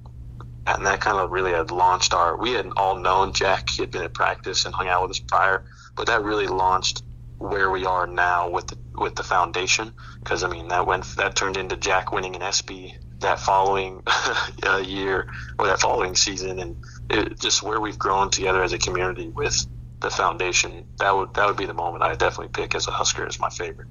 [0.68, 2.36] And that kind of really had launched our.
[2.38, 3.70] We had all known Jack.
[3.70, 5.64] He had been at practice and hung out with us prior,
[5.96, 7.04] but that really launched
[7.40, 9.94] where we are now with the with the foundation.
[10.20, 14.04] Because I mean, that went that turned into Jack winning an ESPY that following
[14.64, 16.76] uh, year or that following season, and
[17.10, 19.66] it, just where we've grown together as a community with
[20.00, 20.86] the foundation.
[21.00, 23.50] That would that would be the moment I definitely pick as a Husker as my
[23.50, 23.88] favorite.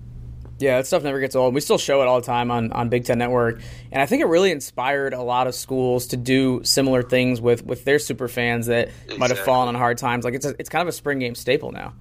[0.58, 1.54] Yeah, that stuff never gets old.
[1.54, 4.20] We still show it all the time on, on Big Ten Network, and I think
[4.20, 8.28] it really inspired a lot of schools to do similar things with, with their super
[8.28, 9.16] fans that exactly.
[9.16, 10.22] might have fallen on hard times.
[10.22, 11.94] Like it's a, it's kind of a spring game staple now.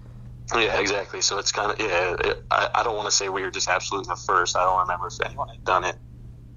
[0.53, 1.21] Yeah, exactly.
[1.21, 2.15] So it's kind of yeah.
[2.19, 4.57] It, I, I don't want to say we were just absolutely the first.
[4.57, 5.95] I don't remember if anyone had done it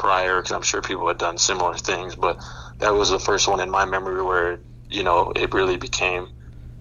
[0.02, 2.42] prior because I'm sure people had done similar things, but
[2.78, 4.58] that was the first one in my memory where
[4.90, 6.28] you know it really became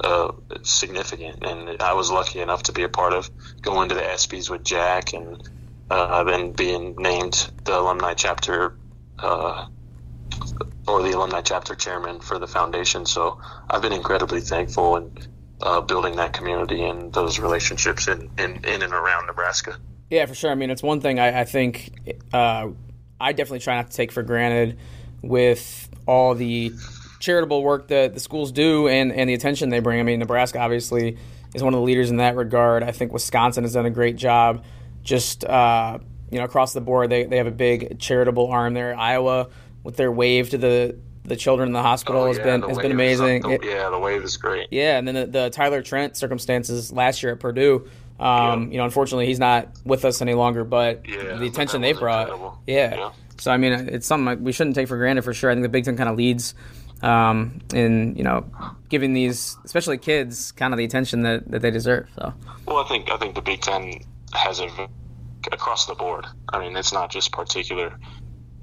[0.04, 0.32] uh,
[0.64, 1.46] significant.
[1.46, 3.30] And I was lucky enough to be a part of
[3.62, 5.48] going to the ESPYS with Jack and
[5.92, 8.76] uh, then being named the alumni chapter
[9.20, 9.68] uh,
[10.88, 13.06] or the alumni chapter chairman for the foundation.
[13.06, 15.28] So I've been incredibly thankful and
[15.62, 19.78] uh, building that community and those relationships in, in, in and around Nebraska.
[20.10, 20.50] Yeah, for sure.
[20.50, 21.92] I mean, it's one thing I, I think
[22.34, 22.70] uh,
[23.22, 24.78] I definitely try not to take for granted
[25.22, 26.72] with all the
[27.20, 30.00] charitable work that the schools do and, and the attention they bring.
[30.00, 31.18] I mean, Nebraska obviously
[31.54, 32.84] is one of the leaders in that regard.
[32.84, 34.64] I think Wisconsin has done a great job
[35.04, 36.00] just, uh,
[36.32, 37.10] you know, across the board.
[37.10, 38.98] They, they have a big charitable arm there.
[38.98, 39.50] Iowa,
[39.84, 42.78] with their wave to the the children in the hospital oh, has yeah, been has
[42.80, 43.44] been amazing.
[43.44, 44.68] The, yeah, the wave is great.
[44.72, 47.88] Yeah, and then the, the, Tyler Trent circumstances last year at Purdue
[48.22, 48.70] Um, Yeah.
[48.72, 52.30] You know, unfortunately, he's not with us any longer, but Yeah, the attention they brought,
[52.68, 52.96] yeah.
[52.96, 53.12] Yeah.
[53.38, 55.50] So I mean, it's something we shouldn't take for granted for sure.
[55.50, 56.54] I think the Big Ten kind of leads
[57.02, 58.46] um, in you know
[58.90, 62.08] giving these, especially kids, kind of the attention that, that they deserve.
[62.16, 62.34] So
[62.68, 64.00] Well, I think I think the Big Ten
[64.34, 64.68] has a
[65.52, 66.28] across the board.
[66.50, 67.98] I mean, it's not just particular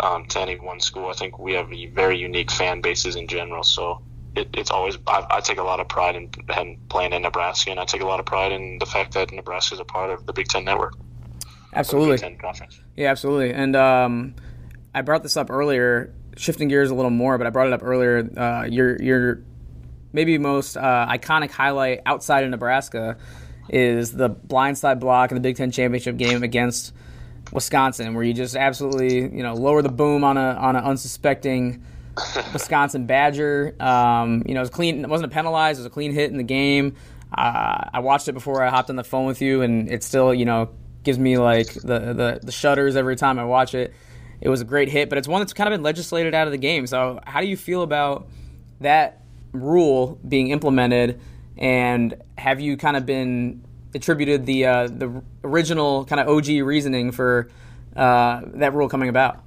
[0.00, 1.08] um, to any one school.
[1.08, 3.64] I think we have very unique fan bases in general.
[3.64, 4.02] So
[4.36, 7.70] it, it's always I, I take a lot of pride in, in playing in Nebraska,
[7.70, 10.10] and I take a lot of pride in the fact that Nebraska is a part
[10.10, 10.94] of the Big Ten network,
[11.72, 12.80] absolutely, Big Ten conference.
[12.96, 13.52] yeah, absolutely.
[13.52, 14.34] And um,
[14.94, 17.82] I brought this up earlier, shifting gears a little more, but I brought it up
[17.82, 18.28] earlier.
[18.36, 19.42] Uh, your your
[20.12, 23.16] maybe most uh, iconic highlight outside of Nebraska
[23.68, 26.92] is the blindside block in the Big Ten championship game against
[27.52, 31.82] Wisconsin, where you just absolutely you know lower the boom on a on an unsuspecting
[32.52, 33.74] Wisconsin Badger.
[33.80, 35.02] Um, you know, it was clean.
[35.02, 35.78] It wasn't penalized.
[35.78, 36.96] It was a clean hit in the game.
[37.36, 40.32] Uh, I watched it before I hopped on the phone with you, and it still
[40.32, 40.70] you know
[41.02, 43.94] gives me like the, the the shudders every time I watch it.
[44.40, 46.52] It was a great hit, but it's one that's kind of been legislated out of
[46.52, 46.86] the game.
[46.86, 48.28] So, how do you feel about
[48.80, 51.20] that rule being implemented?
[51.56, 57.10] And have you kind of been attributed the uh, the original kind of OG reasoning
[57.10, 57.48] for
[57.96, 59.42] uh, that rule coming about?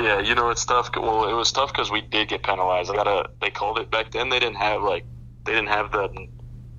[0.00, 0.90] Yeah, you know it's tough.
[0.96, 2.90] Well, it was tough because we did get penalized.
[2.90, 3.28] I got a.
[3.40, 4.30] They called it back then.
[4.30, 5.04] They didn't have like
[5.44, 6.08] they didn't have the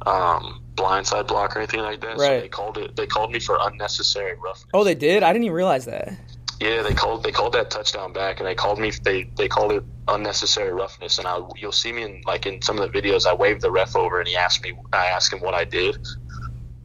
[0.10, 2.18] um, blindside block or anything like that.
[2.20, 2.42] So Right.
[2.42, 2.96] they called it.
[2.96, 4.66] They called me for unnecessary roughness.
[4.74, 5.22] Oh, they did.
[5.24, 6.10] I didn't even realize that.
[6.60, 9.72] Yeah, they called they called that touchdown back, and they called me they they called
[9.72, 11.20] it unnecessary roughness.
[11.20, 13.26] And I you'll see me in like in some of the videos.
[13.28, 14.74] I waved the ref over, and he asked me.
[14.94, 15.98] I asked him what I did,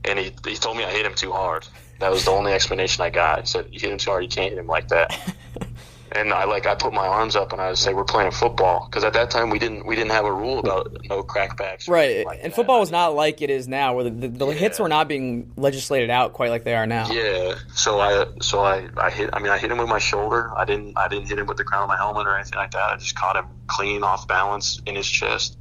[0.04, 1.66] and he he told me I hit him too hard.
[2.00, 3.40] That was the only explanation I got.
[3.40, 4.22] He said you hit him too hard.
[4.22, 5.10] You can't hit him like that.
[6.12, 8.86] and I like I put my arms up and I would say we're playing football
[8.88, 11.88] because at that time we didn't we didn't have a rule about no crackbacks.
[11.88, 12.24] Right.
[12.24, 12.56] like and that.
[12.56, 15.52] football was not like it is now, where the, the, the hits were not being
[15.56, 17.10] legislated out quite like they are now.
[17.10, 20.50] Yeah, so I so I, I hit I mean I hit him with my shoulder.
[20.56, 22.72] I didn't I didn't hit him with the crown of my helmet or anything like
[22.72, 22.92] that.
[22.92, 25.58] I just caught him clean off balance in his chest.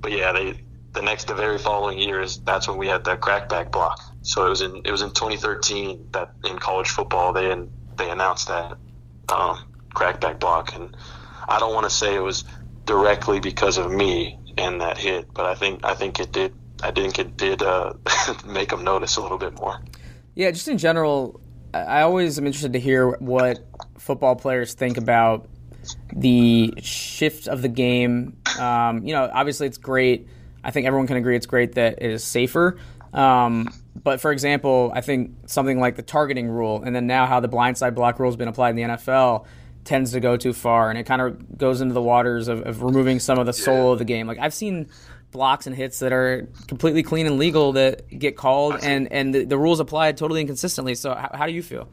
[0.00, 0.60] But yeah, they
[0.92, 4.00] the next the very following year is that's when we had the crackback block.
[4.22, 7.54] So it was in it was in 2013 that in college football they
[7.96, 8.76] they announced that
[9.30, 9.64] um,
[9.94, 10.96] crackback block, and
[11.48, 12.44] I don't want to say it was
[12.84, 16.54] directly because of me and that hit, but I think I think it did.
[16.82, 17.92] I think it did uh,
[18.46, 19.80] make them notice a little bit more.
[20.34, 21.40] Yeah, just in general,
[21.74, 23.64] I always am interested to hear what
[23.98, 25.48] football players think about
[26.14, 28.36] the shift of the game.
[28.58, 30.28] Um, you know, obviously it's great.
[30.62, 32.78] I think everyone can agree it's great that it is safer.
[33.12, 33.72] Um,
[34.02, 37.48] but for example, I think something like the targeting rule, and then now how the
[37.48, 39.46] blindside block rule has been applied in the NFL
[39.84, 42.82] tends to go too far, and it kind of goes into the waters of, of
[42.82, 44.26] removing some of the soul of the game.
[44.26, 44.88] Like I've seen
[45.30, 49.44] blocks and hits that are completely clean and legal that get called, and and the,
[49.44, 50.94] the rules applied totally inconsistently.
[50.94, 51.88] So how, how do you feel?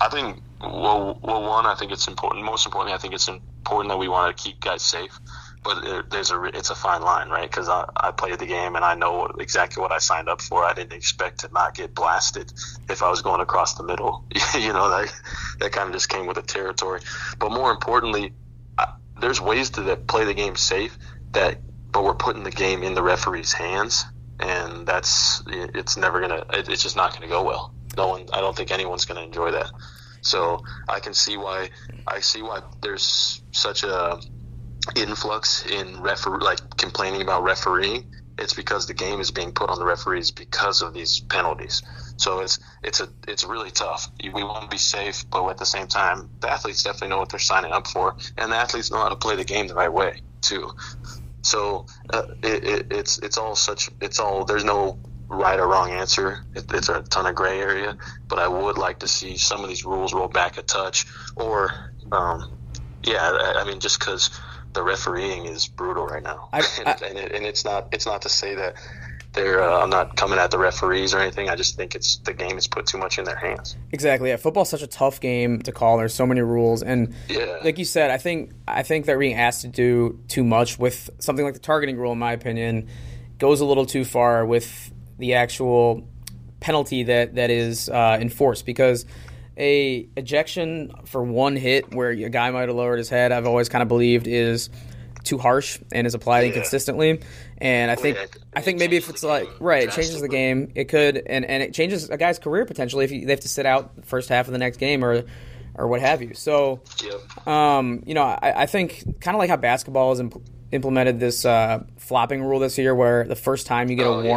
[0.00, 2.44] I think well, well, one, I think it's important.
[2.44, 5.18] Most importantly, I think it's important that we want to keep guys safe.
[5.64, 7.48] But there- there's a it's a fine line, right?
[7.48, 10.64] Because I, I played the game and I know exactly what I signed up for.
[10.64, 12.52] I didn't expect to not get blasted
[12.88, 14.24] if I was going across the middle.
[14.54, 15.12] you know that
[15.60, 17.00] that kind of just came with the territory.
[17.38, 18.32] But more importantly,
[18.76, 18.88] I,
[19.20, 20.98] there's ways to that play the game safe
[21.32, 21.58] that,
[21.92, 24.04] but we're putting the game in the referee's hands,
[24.40, 26.44] and that's it's never gonna.
[26.52, 27.72] It, it's just not gonna go well.
[27.96, 28.26] No one.
[28.32, 29.70] I don't think anyone's gonna enjoy that.
[30.22, 31.70] So I can see why
[32.06, 34.18] I see why there's such a
[34.96, 38.04] influx in refer like complaining about refereeing.
[38.38, 41.82] It's because the game is being put on the referees because of these penalties.
[42.16, 44.10] So it's it's a it's really tough.
[44.22, 47.28] We want to be safe, but at the same time, the athletes definitely know what
[47.28, 49.92] they're signing up for, and the athletes know how to play the game the right
[49.92, 50.70] way too.
[51.42, 55.90] So uh, it, it, it's it's all such it's all there's no right or wrong
[55.90, 56.44] answer.
[56.54, 57.96] It, it's a ton of gray area,
[58.28, 61.92] but I would like to see some of these rules roll back a touch, or
[62.12, 62.50] um,
[63.02, 64.30] yeah, I, I mean just because
[64.72, 68.06] the refereeing is brutal right now, I- and, I- and, it, and it's not it's
[68.06, 68.74] not to say that
[69.34, 71.48] they're uh, I'm not coming at the referees or anything.
[71.48, 73.76] I just think it's the game is put too much in their hands.
[73.90, 74.28] Exactly.
[74.28, 75.96] Yeah, football's such a tough game to call.
[75.96, 77.58] There's so many rules, and Yeah.
[77.64, 81.08] like you said, I think I think they're being asked to do too much with
[81.18, 82.12] something like the targeting rule.
[82.12, 82.88] In my opinion,
[83.38, 86.06] goes a little too far with the actual
[86.60, 89.06] penalty that that is uh, enforced because
[89.56, 93.68] a ejection for one hit where a guy might have lowered his head, I've always
[93.68, 94.70] kind of believed is
[95.24, 97.20] too harsh and is applied inconsistently.
[97.58, 100.72] And I think yeah, I think maybe if it's like right, it changes the game.
[100.74, 103.48] It could and, and it changes a guy's career potentially if you, they have to
[103.48, 105.22] sit out the first half of the next game or
[105.74, 106.34] or what have you.
[106.34, 107.46] So Yep.
[107.46, 111.44] um, you know, I, I think kind of like how basketball has impl- implemented this
[111.44, 114.30] uh, flopping rule this year, where the first time you get Oh, a yeah.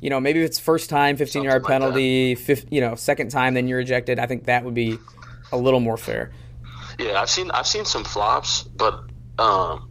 [0.00, 2.36] You know, maybe if it's first time, 15 yard like penalty,
[2.70, 4.18] you know, second time, then you're ejected.
[4.18, 4.98] I think that would be
[5.52, 6.30] a little more fair.
[6.98, 9.04] Yeah, I've seen I've seen some flops, but
[9.38, 9.90] um,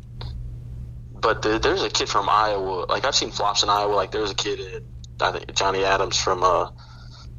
[1.22, 2.86] but the, there's a kid from Iowa.
[2.90, 3.94] Like I've seen flops in Iowa.
[3.94, 4.86] Like there was a kid, in,
[5.22, 6.72] I think Johnny Adams from uh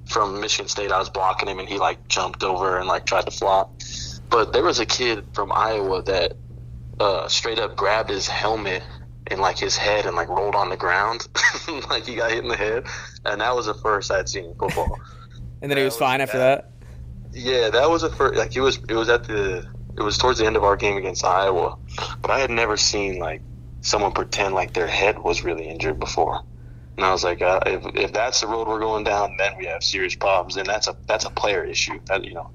[0.06, 0.90] from Michigan State.
[0.90, 3.72] I was blocking him, and he like jumped over and like tried to flop.
[4.30, 6.34] But there was a kid from Iowa that
[7.00, 8.82] uh, straight up grabbed his helmet
[9.30, 11.26] and like his head and like rolled on the ground,
[11.90, 12.84] like he got hit in the head,
[13.24, 15.00] and that was the first I'd seen in football.
[15.60, 16.72] And then he was was fine after that.
[17.32, 18.36] Yeah, that was a first.
[18.38, 19.64] Like it was, it was at the,
[19.96, 21.76] it was towards the end of our game against Iowa,
[22.22, 23.42] but I had never seen like
[23.80, 26.40] someone pretend like their head was really injured before,
[26.96, 29.66] and I was like, uh, if if that's the road we're going down, then we
[29.66, 32.00] have serious problems, and that's a that's a player issue.
[32.08, 32.50] That you know,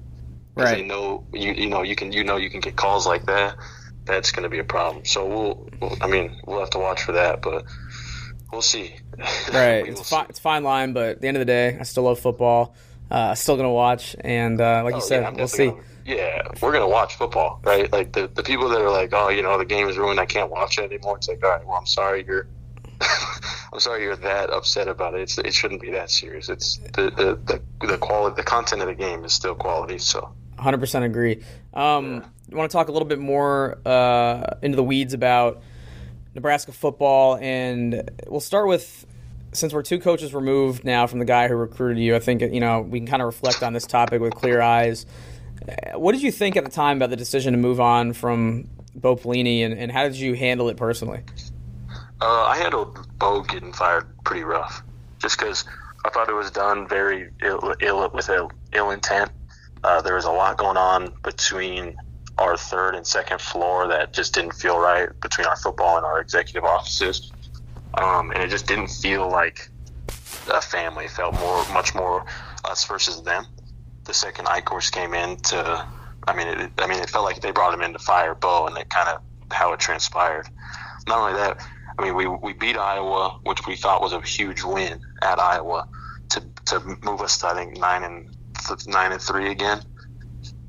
[0.58, 0.86] 'cause They Right.
[0.86, 3.56] know you you know you can you know you can get calls like that.
[4.06, 5.04] That's going to be a problem.
[5.04, 7.64] So we'll, we'll, I mean, we'll have to watch for that, but
[8.52, 8.94] we'll see.
[9.52, 9.84] Right.
[9.84, 10.26] We It's fine.
[10.28, 12.74] It's fine line, but at the end of the day, I still love football.
[13.10, 15.66] Uh, still gonna watch, and uh, like you Oh, said, yeah, we'll see.
[15.68, 17.90] gonna- yeah, we're gonna watch football, right?
[17.92, 20.26] Like the, the people that are like, oh, you know, the game is ruined, I
[20.26, 21.18] can't watch it anymore.
[21.18, 22.48] It's like, all right, well, I'm sorry you're,
[23.72, 25.20] I'm sorry you're that upset about it.
[25.20, 26.48] It's, it shouldn't be that serious.
[26.48, 29.98] It's the, the, the, the quality, the content of the game is still quality.
[29.98, 31.42] So 100% agree.
[31.72, 35.62] Um, I want to talk a little bit more uh, into the weeds about
[36.34, 39.06] Nebraska football, and we'll start with
[39.52, 42.16] since we're two coaches removed now from the guy who recruited you.
[42.16, 45.06] I think you know we can kind of reflect on this topic with clear eyes.
[45.68, 48.68] Uh, What did you think at the time about the decision to move on from
[48.94, 51.22] Bo Pelini, and, and how did you handle it personally?
[52.20, 54.82] Uh, I handled Bo getting fired pretty rough,
[55.18, 55.64] just because
[56.04, 59.30] I thought it was done very ill, ill with ill, ill intent.
[59.84, 61.94] Uh, there was a lot going on between
[62.38, 66.20] our third and second floor that just didn't feel right between our football and our
[66.20, 67.30] executive offices,
[67.94, 69.68] um, and it just didn't feel like
[70.50, 71.04] a family.
[71.04, 72.24] It felt more, much more
[72.64, 73.44] us versus them.
[74.04, 75.86] The second Eichorst came in to,
[76.26, 78.66] I mean, it, I mean, it felt like they brought him in to fire Bo,
[78.66, 79.20] and it kind of
[79.52, 80.48] how it transpired.
[81.06, 81.60] Not only that,
[81.98, 85.86] I mean, we, we beat Iowa, which we thought was a huge win at Iowa
[86.30, 88.34] to, to move us to I think nine and
[88.86, 89.82] nine and three again.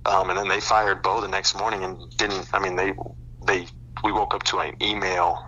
[0.05, 2.49] Um, and then they fired Bo the next morning and didn't.
[2.53, 2.93] I mean, they
[3.47, 3.67] they
[4.03, 5.39] we woke up to an email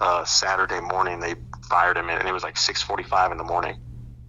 [0.00, 1.20] uh, Saturday morning.
[1.20, 3.76] They fired him, and it was like six forty five in the morning,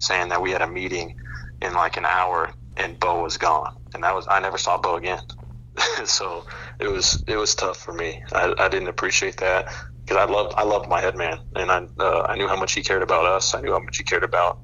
[0.00, 1.14] saying that we had a meeting
[1.62, 3.70] in like an hour, and Bo was gone.
[3.94, 5.20] And that was I never saw Bo again.
[6.04, 6.44] so
[6.80, 8.20] it was it was tough for me.
[8.32, 9.66] I, I didn't appreciate that
[10.06, 12.74] because I loved I loved my head man, and I uh, I knew how much
[12.74, 13.54] he cared about us.
[13.54, 14.58] I knew how much he cared about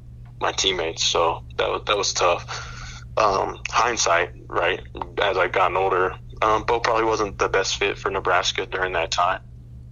[0.45, 1.05] my teammates.
[1.05, 2.47] So that was that was tough.
[3.17, 4.81] Um, hindsight, right?
[5.23, 9.13] As I've gotten older, um, Bo probably wasn't the best fit for Nebraska during that
[9.13, 9.41] time.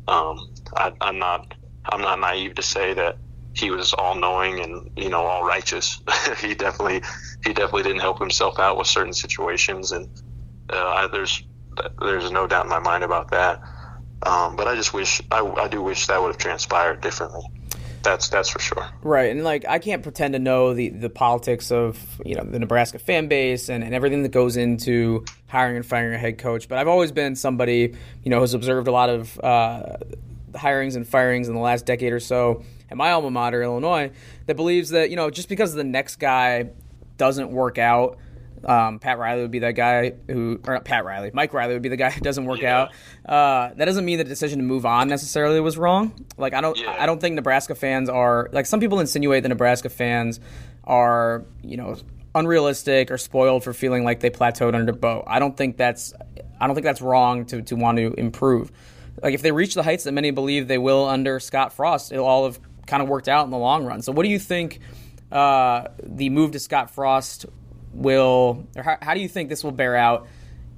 [0.08, 0.38] Um,
[0.76, 1.54] I, I'm not
[1.90, 3.18] I'm not naive to say that
[3.54, 6.00] he was all knowing and you know all righteous.
[6.40, 7.02] he definitely
[7.44, 10.08] he definitely didn't help himself out with certain situations, and
[10.72, 11.42] uh, I, there's
[12.00, 13.60] there's no doubt in my mind about that.
[14.26, 17.42] Um, but I just wish I, I do wish that would have transpired differently.
[18.02, 18.88] That's that's for sure.
[19.02, 22.58] Right, and like I can't pretend to know the, the politics of you know the
[22.58, 26.68] Nebraska fan base and, and everything that goes into hiring and firing a head coach.
[26.68, 29.96] But I've always been somebody you know who's observed a lot of uh,
[30.52, 34.10] hirings and firings in the last decade or so at my alma mater, Illinois,
[34.46, 36.70] that believes that you know just because the next guy
[37.16, 38.18] doesn't work out.
[38.64, 41.82] Um, Pat Riley would be that guy who, or not Pat Riley, Mike Riley would
[41.82, 42.82] be the guy who doesn't work Yeah.
[42.82, 42.90] out.
[43.28, 46.12] Uh, that doesn't mean the decision to move on necessarily was wrong.
[46.36, 46.96] Like I don't, Yeah.
[46.98, 50.38] I don't think Nebraska fans are like some people insinuate that Nebraska fans
[50.84, 51.96] are, you know,
[52.34, 55.22] unrealistic or spoiled for feeling like they plateaued under Bo.
[55.26, 56.14] I don't think that's,
[56.60, 58.70] I don't think that's wrong to to want to improve.
[59.22, 62.26] Like if they reach the heights that many believe they will under Scott Frost, it'll
[62.26, 64.02] all have kind of worked out in the long run.
[64.02, 64.80] So what do you think?
[65.30, 67.46] Uh, the move to Scott Frost
[67.92, 70.26] will, or how, how do you think this will bear out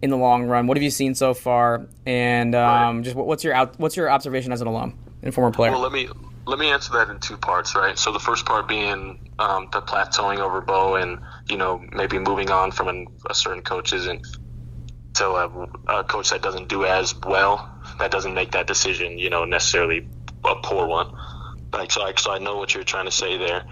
[0.02, 0.66] in the long run?
[0.66, 1.86] What have you seen so far?
[2.06, 5.50] And um, just what, what's your out, what's your observation as an alum and former
[5.50, 5.72] player?
[5.72, 6.08] Well, let me
[6.46, 7.98] let me answer that in two parts, right?
[7.98, 12.50] So the first part being um, the plateauing over Bo, and you know maybe moving
[12.50, 14.24] on from an, a certain coaches and
[15.14, 19.30] to a, a coach that doesn't do as well, that doesn't make that decision, you
[19.30, 20.08] know, necessarily
[20.44, 21.16] a poor one.
[21.72, 23.64] Like so, I, so I know what you're trying to say there.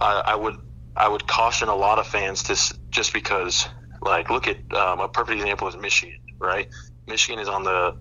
[0.00, 0.56] I, I would
[0.96, 3.68] I would caution a lot of fans to just because
[4.02, 6.68] like look at um, a perfect example is Michigan, right?
[7.06, 7.94] Michigan is on the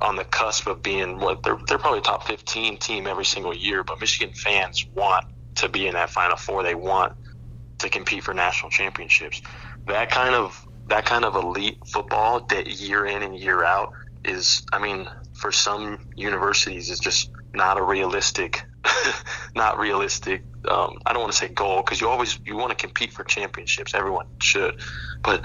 [0.00, 3.82] on the cusp of being what they're they're probably top 15 team every single year,
[3.84, 5.24] but Michigan fans want
[5.56, 6.62] to be in that Final Four.
[6.62, 7.12] They want
[7.78, 9.42] to compete for national championships.
[9.86, 13.92] That kind of that kind of elite football that year in and year out
[14.24, 18.62] is, I mean, for some universities, is just not a realistic
[19.54, 20.44] not realistic.
[20.68, 23.24] Um, I don't want to say goal because you always you want to compete for
[23.24, 23.94] championships.
[23.94, 24.74] Everyone should,
[25.22, 25.42] but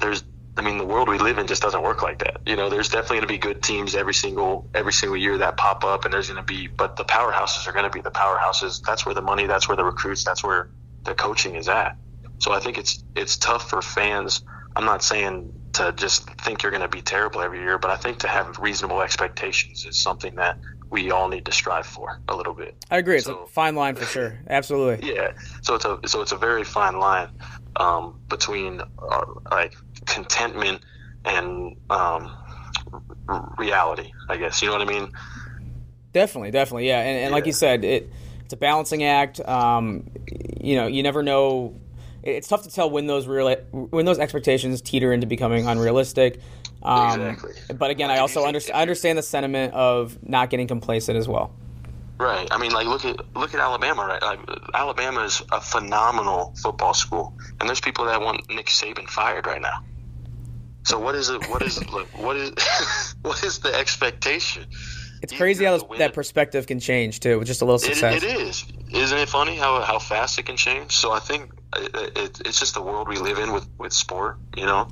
[0.00, 0.24] there's
[0.56, 2.38] I mean the world we live in just doesn't work like that.
[2.46, 5.56] You know, there's definitely going to be good teams every single every single year that
[5.56, 8.10] pop up, and there's going to be, but the powerhouses are going to be the
[8.10, 8.80] powerhouses.
[8.86, 10.70] That's where the money, that's where the recruits, that's where
[11.04, 11.96] the coaching is at.
[12.38, 14.42] So I think it's it's tough for fans.
[14.76, 17.96] I'm not saying to just think you're going to be terrible every year, but I
[17.96, 20.58] think to have reasonable expectations is something that
[20.90, 22.74] we all need to strive for a little bit.
[22.90, 23.16] I agree.
[23.16, 24.38] It's so, a fine line for sure.
[24.48, 25.14] Absolutely.
[25.14, 25.32] Yeah.
[25.62, 27.28] So it's a so it's a very fine line
[27.76, 29.74] um, between uh, like
[30.06, 30.82] contentment
[31.24, 32.36] and um,
[33.58, 34.12] reality.
[34.28, 35.12] I guess you know what I mean.
[36.12, 37.00] Definitely, definitely, yeah.
[37.00, 37.34] And, and yeah.
[37.34, 38.12] like you said, it
[38.44, 39.40] it's a balancing act.
[39.40, 40.10] Um,
[40.60, 41.76] you know, you never know
[42.22, 46.40] it's tough to tell when those real when those expectations teeter into becoming unrealistic.
[46.82, 47.52] Um, exactly.
[47.74, 51.52] But again, I also under, I understand the sentiment of not getting complacent as well.
[52.18, 52.48] Right.
[52.50, 54.06] I mean, like look at look at Alabama.
[54.06, 54.22] Right.
[54.22, 54.40] Like,
[54.74, 59.62] Alabama is a phenomenal football school, and there's people that want Nick Saban fired right
[59.62, 59.82] now.
[60.82, 61.48] So what is it?
[61.48, 61.78] What is
[62.14, 62.52] what is
[63.22, 64.66] what is the expectation?
[65.22, 68.22] It's crazy how that perspective can change too with just a little success.
[68.22, 68.64] It, it is.
[68.90, 70.92] Isn't it funny how how fast it can change?
[70.92, 74.38] So I think it, it, it's just the world we live in with with sport,
[74.56, 74.88] you know.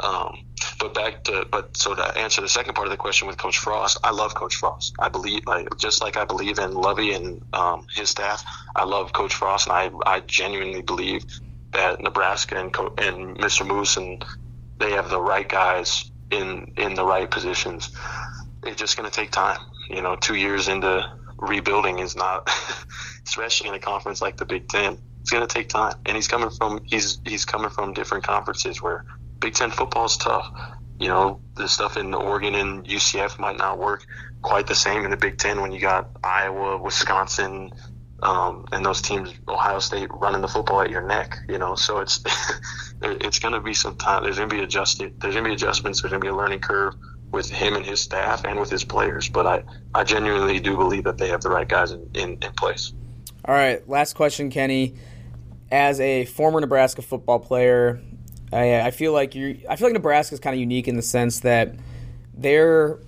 [0.00, 0.44] Um,
[0.78, 3.58] but back to but so to answer the second part of the question with Coach
[3.58, 4.94] Frost, I love Coach Frost.
[4.98, 8.44] I believe like just like I believe in Lovie and um, his staff.
[8.76, 11.24] I love Coach Frost, and I I genuinely believe
[11.72, 13.66] that Nebraska and Co- and Mr.
[13.66, 14.24] Moos and
[14.78, 17.90] they have the right guys in in the right positions.
[18.64, 19.60] It's just going to take time.
[19.90, 21.04] You know, two years into
[21.36, 22.48] rebuilding is not,
[23.26, 25.94] especially in a conference like the Big Ten it's going to take time.
[26.04, 29.06] And he's coming from he's he's coming from different conferences where
[29.38, 30.50] Big Ten football is tough.
[30.98, 34.04] You know, the stuff in Oregon and UCF might not work
[34.42, 37.70] quite the same in the Big Ten when you got Iowa, Wisconsin,
[38.20, 41.38] um, and those teams, Ohio State, running the football at your neck.
[41.48, 42.20] You know, so it's
[43.02, 44.24] it's going to be some time.
[44.24, 45.20] There's going to be adjusted.
[45.20, 46.02] There's going to be adjustments.
[46.02, 46.94] There's going to be a learning curve
[47.32, 49.28] with him and his staff and with his players.
[49.28, 49.64] But I,
[49.94, 52.92] I genuinely do believe that they have the right guys in, in, in place.
[53.44, 54.94] All right, last question, Kenny
[55.72, 58.00] as a former Nebraska football player,
[58.52, 59.58] I, I feel like you.
[59.68, 61.74] I feel like Nebraska is kind of unique in the sense that
[62.34, 62.98] they're.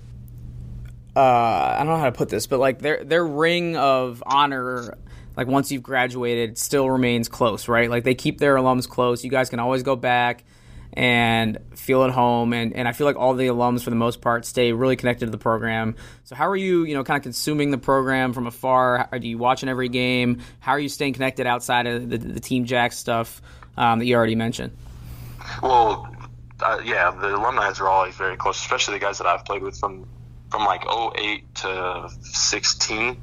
[1.14, 4.97] Uh, I don't know how to put this, but like their their ring of honor,
[5.37, 7.91] like once you've graduated, still remains close, right?
[7.91, 9.22] Like they keep their alums close.
[9.22, 10.43] You guys can always go back
[10.95, 12.53] and feel at home.
[12.53, 15.27] And, and I feel like all the alums, for the most part, stay really connected
[15.27, 15.97] to the program.
[16.25, 19.09] So, how are you, you know, kind of consuming the program from afar?
[19.11, 20.41] Are you watching every game?
[20.61, 23.43] How are you staying connected outside of the, the Team Jack stuff
[23.77, 24.77] um, that you already mentioned?
[25.63, 26.15] Well,
[26.61, 29.79] uh, yeah, the alumni are always very close, especially the guys that I've played with
[29.79, 30.07] from
[30.51, 33.21] from like 08 to 16.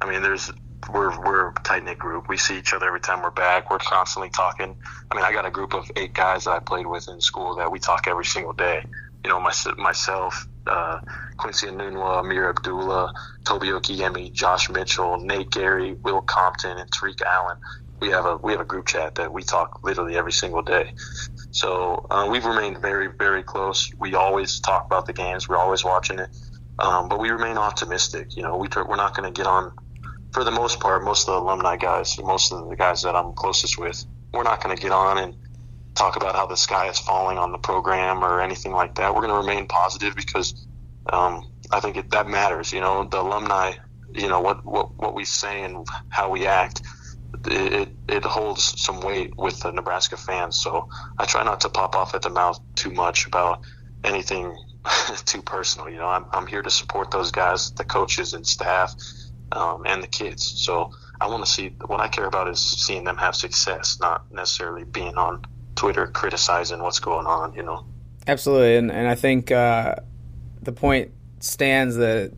[0.00, 0.50] I mean, there's
[0.90, 2.28] we're we're a tight knit group.
[2.28, 3.70] We see each other every time we're back.
[3.70, 4.74] We're constantly talking.
[5.10, 7.56] I mean, I got a group of eight guys that I played with in school
[7.56, 8.82] that we talk every single day.
[9.24, 10.98] You know, my, myself, uh,
[11.38, 13.12] Quincy Enunwa, Ameer Abdullah,
[13.46, 17.56] Toby Okiemi, Josh Mitchell, Nate Gerry, Will Compton, and Taariq Allen.
[18.00, 20.86] We have a we have a group chat that we talk literally every single day.
[21.50, 23.90] So uh, we've remained very very close.
[24.00, 25.48] We always talk about the games.
[25.48, 26.30] We're always watching it.
[26.78, 28.36] Um, but we remain optimistic.
[28.36, 29.70] You know, we we're not going to get on
[30.32, 33.32] for the most part, most of the alumni guys, most of the guys that I'm
[33.34, 35.36] closest with, we're not going to get on and
[35.94, 39.14] talk about how the sky is falling on the program or anything like that.
[39.14, 40.66] We're going to remain positive because
[41.12, 42.72] um, I think it, that matters.
[42.72, 43.74] You know, the alumni,
[44.14, 46.80] you know, what, what, what we say and how we act,
[47.46, 50.56] it, it, holds some weight with the Nebraska fans.
[50.56, 53.60] So I try not to pop off at the mouth too much about
[54.02, 54.56] anything
[55.26, 55.90] too personal.
[55.90, 58.94] You know, I'm, I'm here to support those guys, the coaches and staff
[59.56, 60.44] um, and the kids.
[60.44, 64.30] So I want to see what I care about is seeing them have success, not
[64.32, 65.44] necessarily being on
[65.74, 67.54] Twitter criticizing what's going on.
[67.54, 67.86] You know.
[68.26, 69.96] Absolutely, and and I think uh,
[70.62, 72.32] the point stands that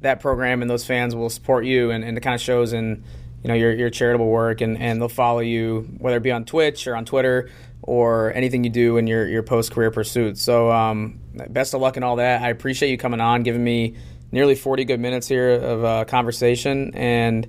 [0.00, 3.04] that program and those fans will support you, and, and it kind of shows in
[3.42, 6.44] you know your your charitable work, and, and they'll follow you whether it be on
[6.44, 7.50] Twitch or on Twitter
[7.82, 10.40] or anything you do in your your post career pursuits.
[10.40, 12.42] So um, best of luck and all that.
[12.42, 13.96] I appreciate you coming on, giving me
[14.34, 16.90] nearly 40 good minutes here of uh, conversation.
[16.94, 17.46] And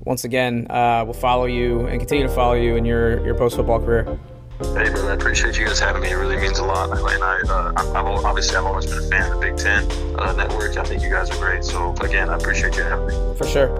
[0.00, 3.54] once again, uh, we'll follow you and continue to follow you in your, your post
[3.54, 4.18] football career.
[4.58, 6.10] Hey, brother, I appreciate you guys having me.
[6.10, 6.90] It really means a lot.
[6.90, 9.84] And I, uh, I've, obviously, I've always been a fan of the Big Ten
[10.18, 10.76] uh, network.
[10.76, 11.64] I think you guys are great.
[11.64, 13.36] So, again, I appreciate you having me.
[13.36, 13.70] For sure.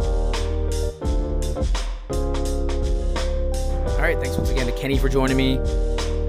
[3.88, 5.58] All right, thanks once again to Kenny for joining me.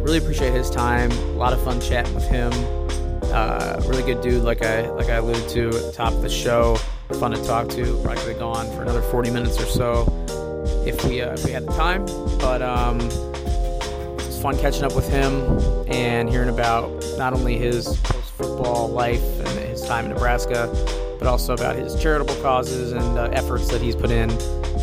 [0.04, 1.12] Really appreciate his time.
[1.12, 2.52] A lot of fun chatting with him.
[3.34, 6.30] Uh, really good dude, like I like I alluded to at the top of the
[6.30, 6.76] show.
[7.20, 7.84] fun to talk to.
[8.04, 10.06] Probably could have gone for another 40 minutes or so
[10.86, 12.06] if we uh, if we had the time.
[12.38, 13.00] But um,
[14.20, 15.34] it's fun catching up with him
[15.92, 20.70] and hearing about not only his post football life and his time in Nebraska,
[21.18, 24.30] but also about his charitable causes and uh, efforts that he's put in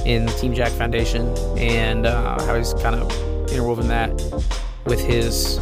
[0.06, 3.10] in the Team Jack Foundation and uh, how he's kind of
[3.52, 4.10] interwoven that
[4.86, 5.58] with his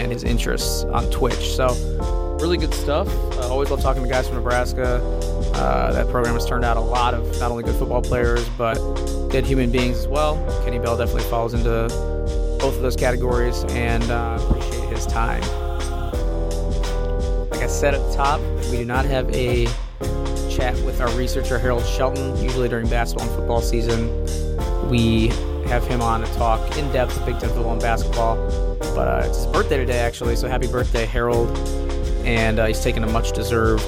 [0.00, 1.54] and his interests on Twitch.
[1.54, 1.68] So,
[2.40, 3.08] really good stuff.
[3.08, 5.00] Uh, always love talking to guys from Nebraska.
[5.54, 8.74] Uh, that program has turned out a lot of not only good football players, but
[9.30, 10.36] good human beings as well.
[10.64, 11.88] Kenny Bell definitely falls into
[12.60, 15.42] both of those categories, and uh, appreciate his time.
[17.50, 18.40] Like I said at the top,
[18.70, 19.66] we do not have a
[20.50, 22.36] chat with our researcher Harold Shelton.
[22.42, 24.08] Usually during basketball and football season,
[24.88, 25.30] we
[25.66, 28.36] have him on to talk in depth Big Ten football and basketball.
[28.94, 31.56] But uh, it's his birthday today, actually, so happy birthday, Harold!
[32.24, 33.84] And uh, he's taking a much deserved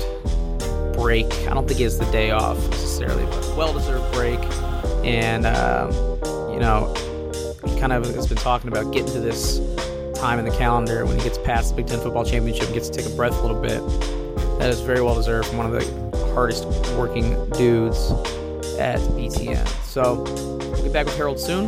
[0.94, 1.26] break.
[1.48, 4.40] I don't think he has the day off necessarily, but well deserved break.
[5.04, 5.90] And uh,
[6.52, 6.92] you know,
[7.64, 9.58] he kind of has been talking about getting to this
[10.18, 12.88] time in the calendar when he gets past the Big Ten football championship and gets
[12.90, 13.80] to take a breath a little bit.
[14.58, 16.64] That is very well deserved from one of the hardest
[16.96, 18.10] working dudes
[18.78, 19.66] at BTN.
[19.84, 20.24] So
[20.88, 21.66] we'll back with Harold soon.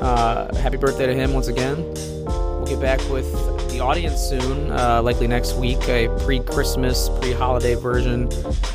[0.00, 1.76] Uh, happy birthday to him once again.
[2.24, 3.30] We'll get back with
[3.70, 8.24] the audience soon, uh, likely next week, a pre-Christmas, pre-holiday version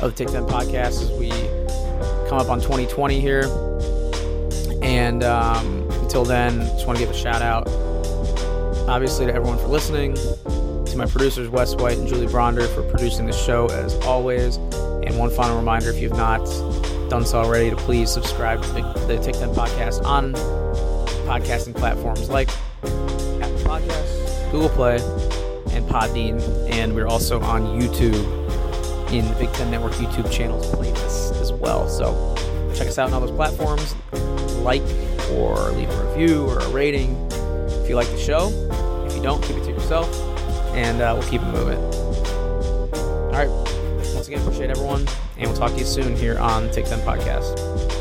[0.00, 1.30] the Take 10 podcast as we
[2.28, 3.42] come up on 2020 here.
[4.82, 7.66] And um, until then, just want to give a shout out,
[8.88, 13.26] obviously, to everyone for listening, to my producers, Wes White and Julie Bronder, for producing
[13.26, 14.58] the show as always.
[14.58, 16.46] And one final reminder if you've not
[17.12, 20.32] done so already, to please subscribe to the Take 10 podcast on
[21.28, 22.48] podcasting platforms like
[22.82, 24.94] Apple Podcasts, Google Play,
[25.76, 26.40] and Podbean.
[26.70, 28.14] And we're also on YouTube
[29.12, 31.86] in the Big Ten Network YouTube channels playlist as well.
[31.86, 32.34] So
[32.74, 33.94] check us out on all those platforms.
[34.62, 34.80] Like
[35.32, 37.14] or leave a review or a rating
[37.82, 38.48] if you like the show.
[39.06, 40.10] If you don't, keep it to yourself,
[40.72, 41.76] and uh, we'll keep it moving.
[42.94, 43.50] All right.
[44.14, 45.06] Once again, appreciate everyone,
[45.38, 47.91] and we'll talk to you soon here on the Take 10 Podcast.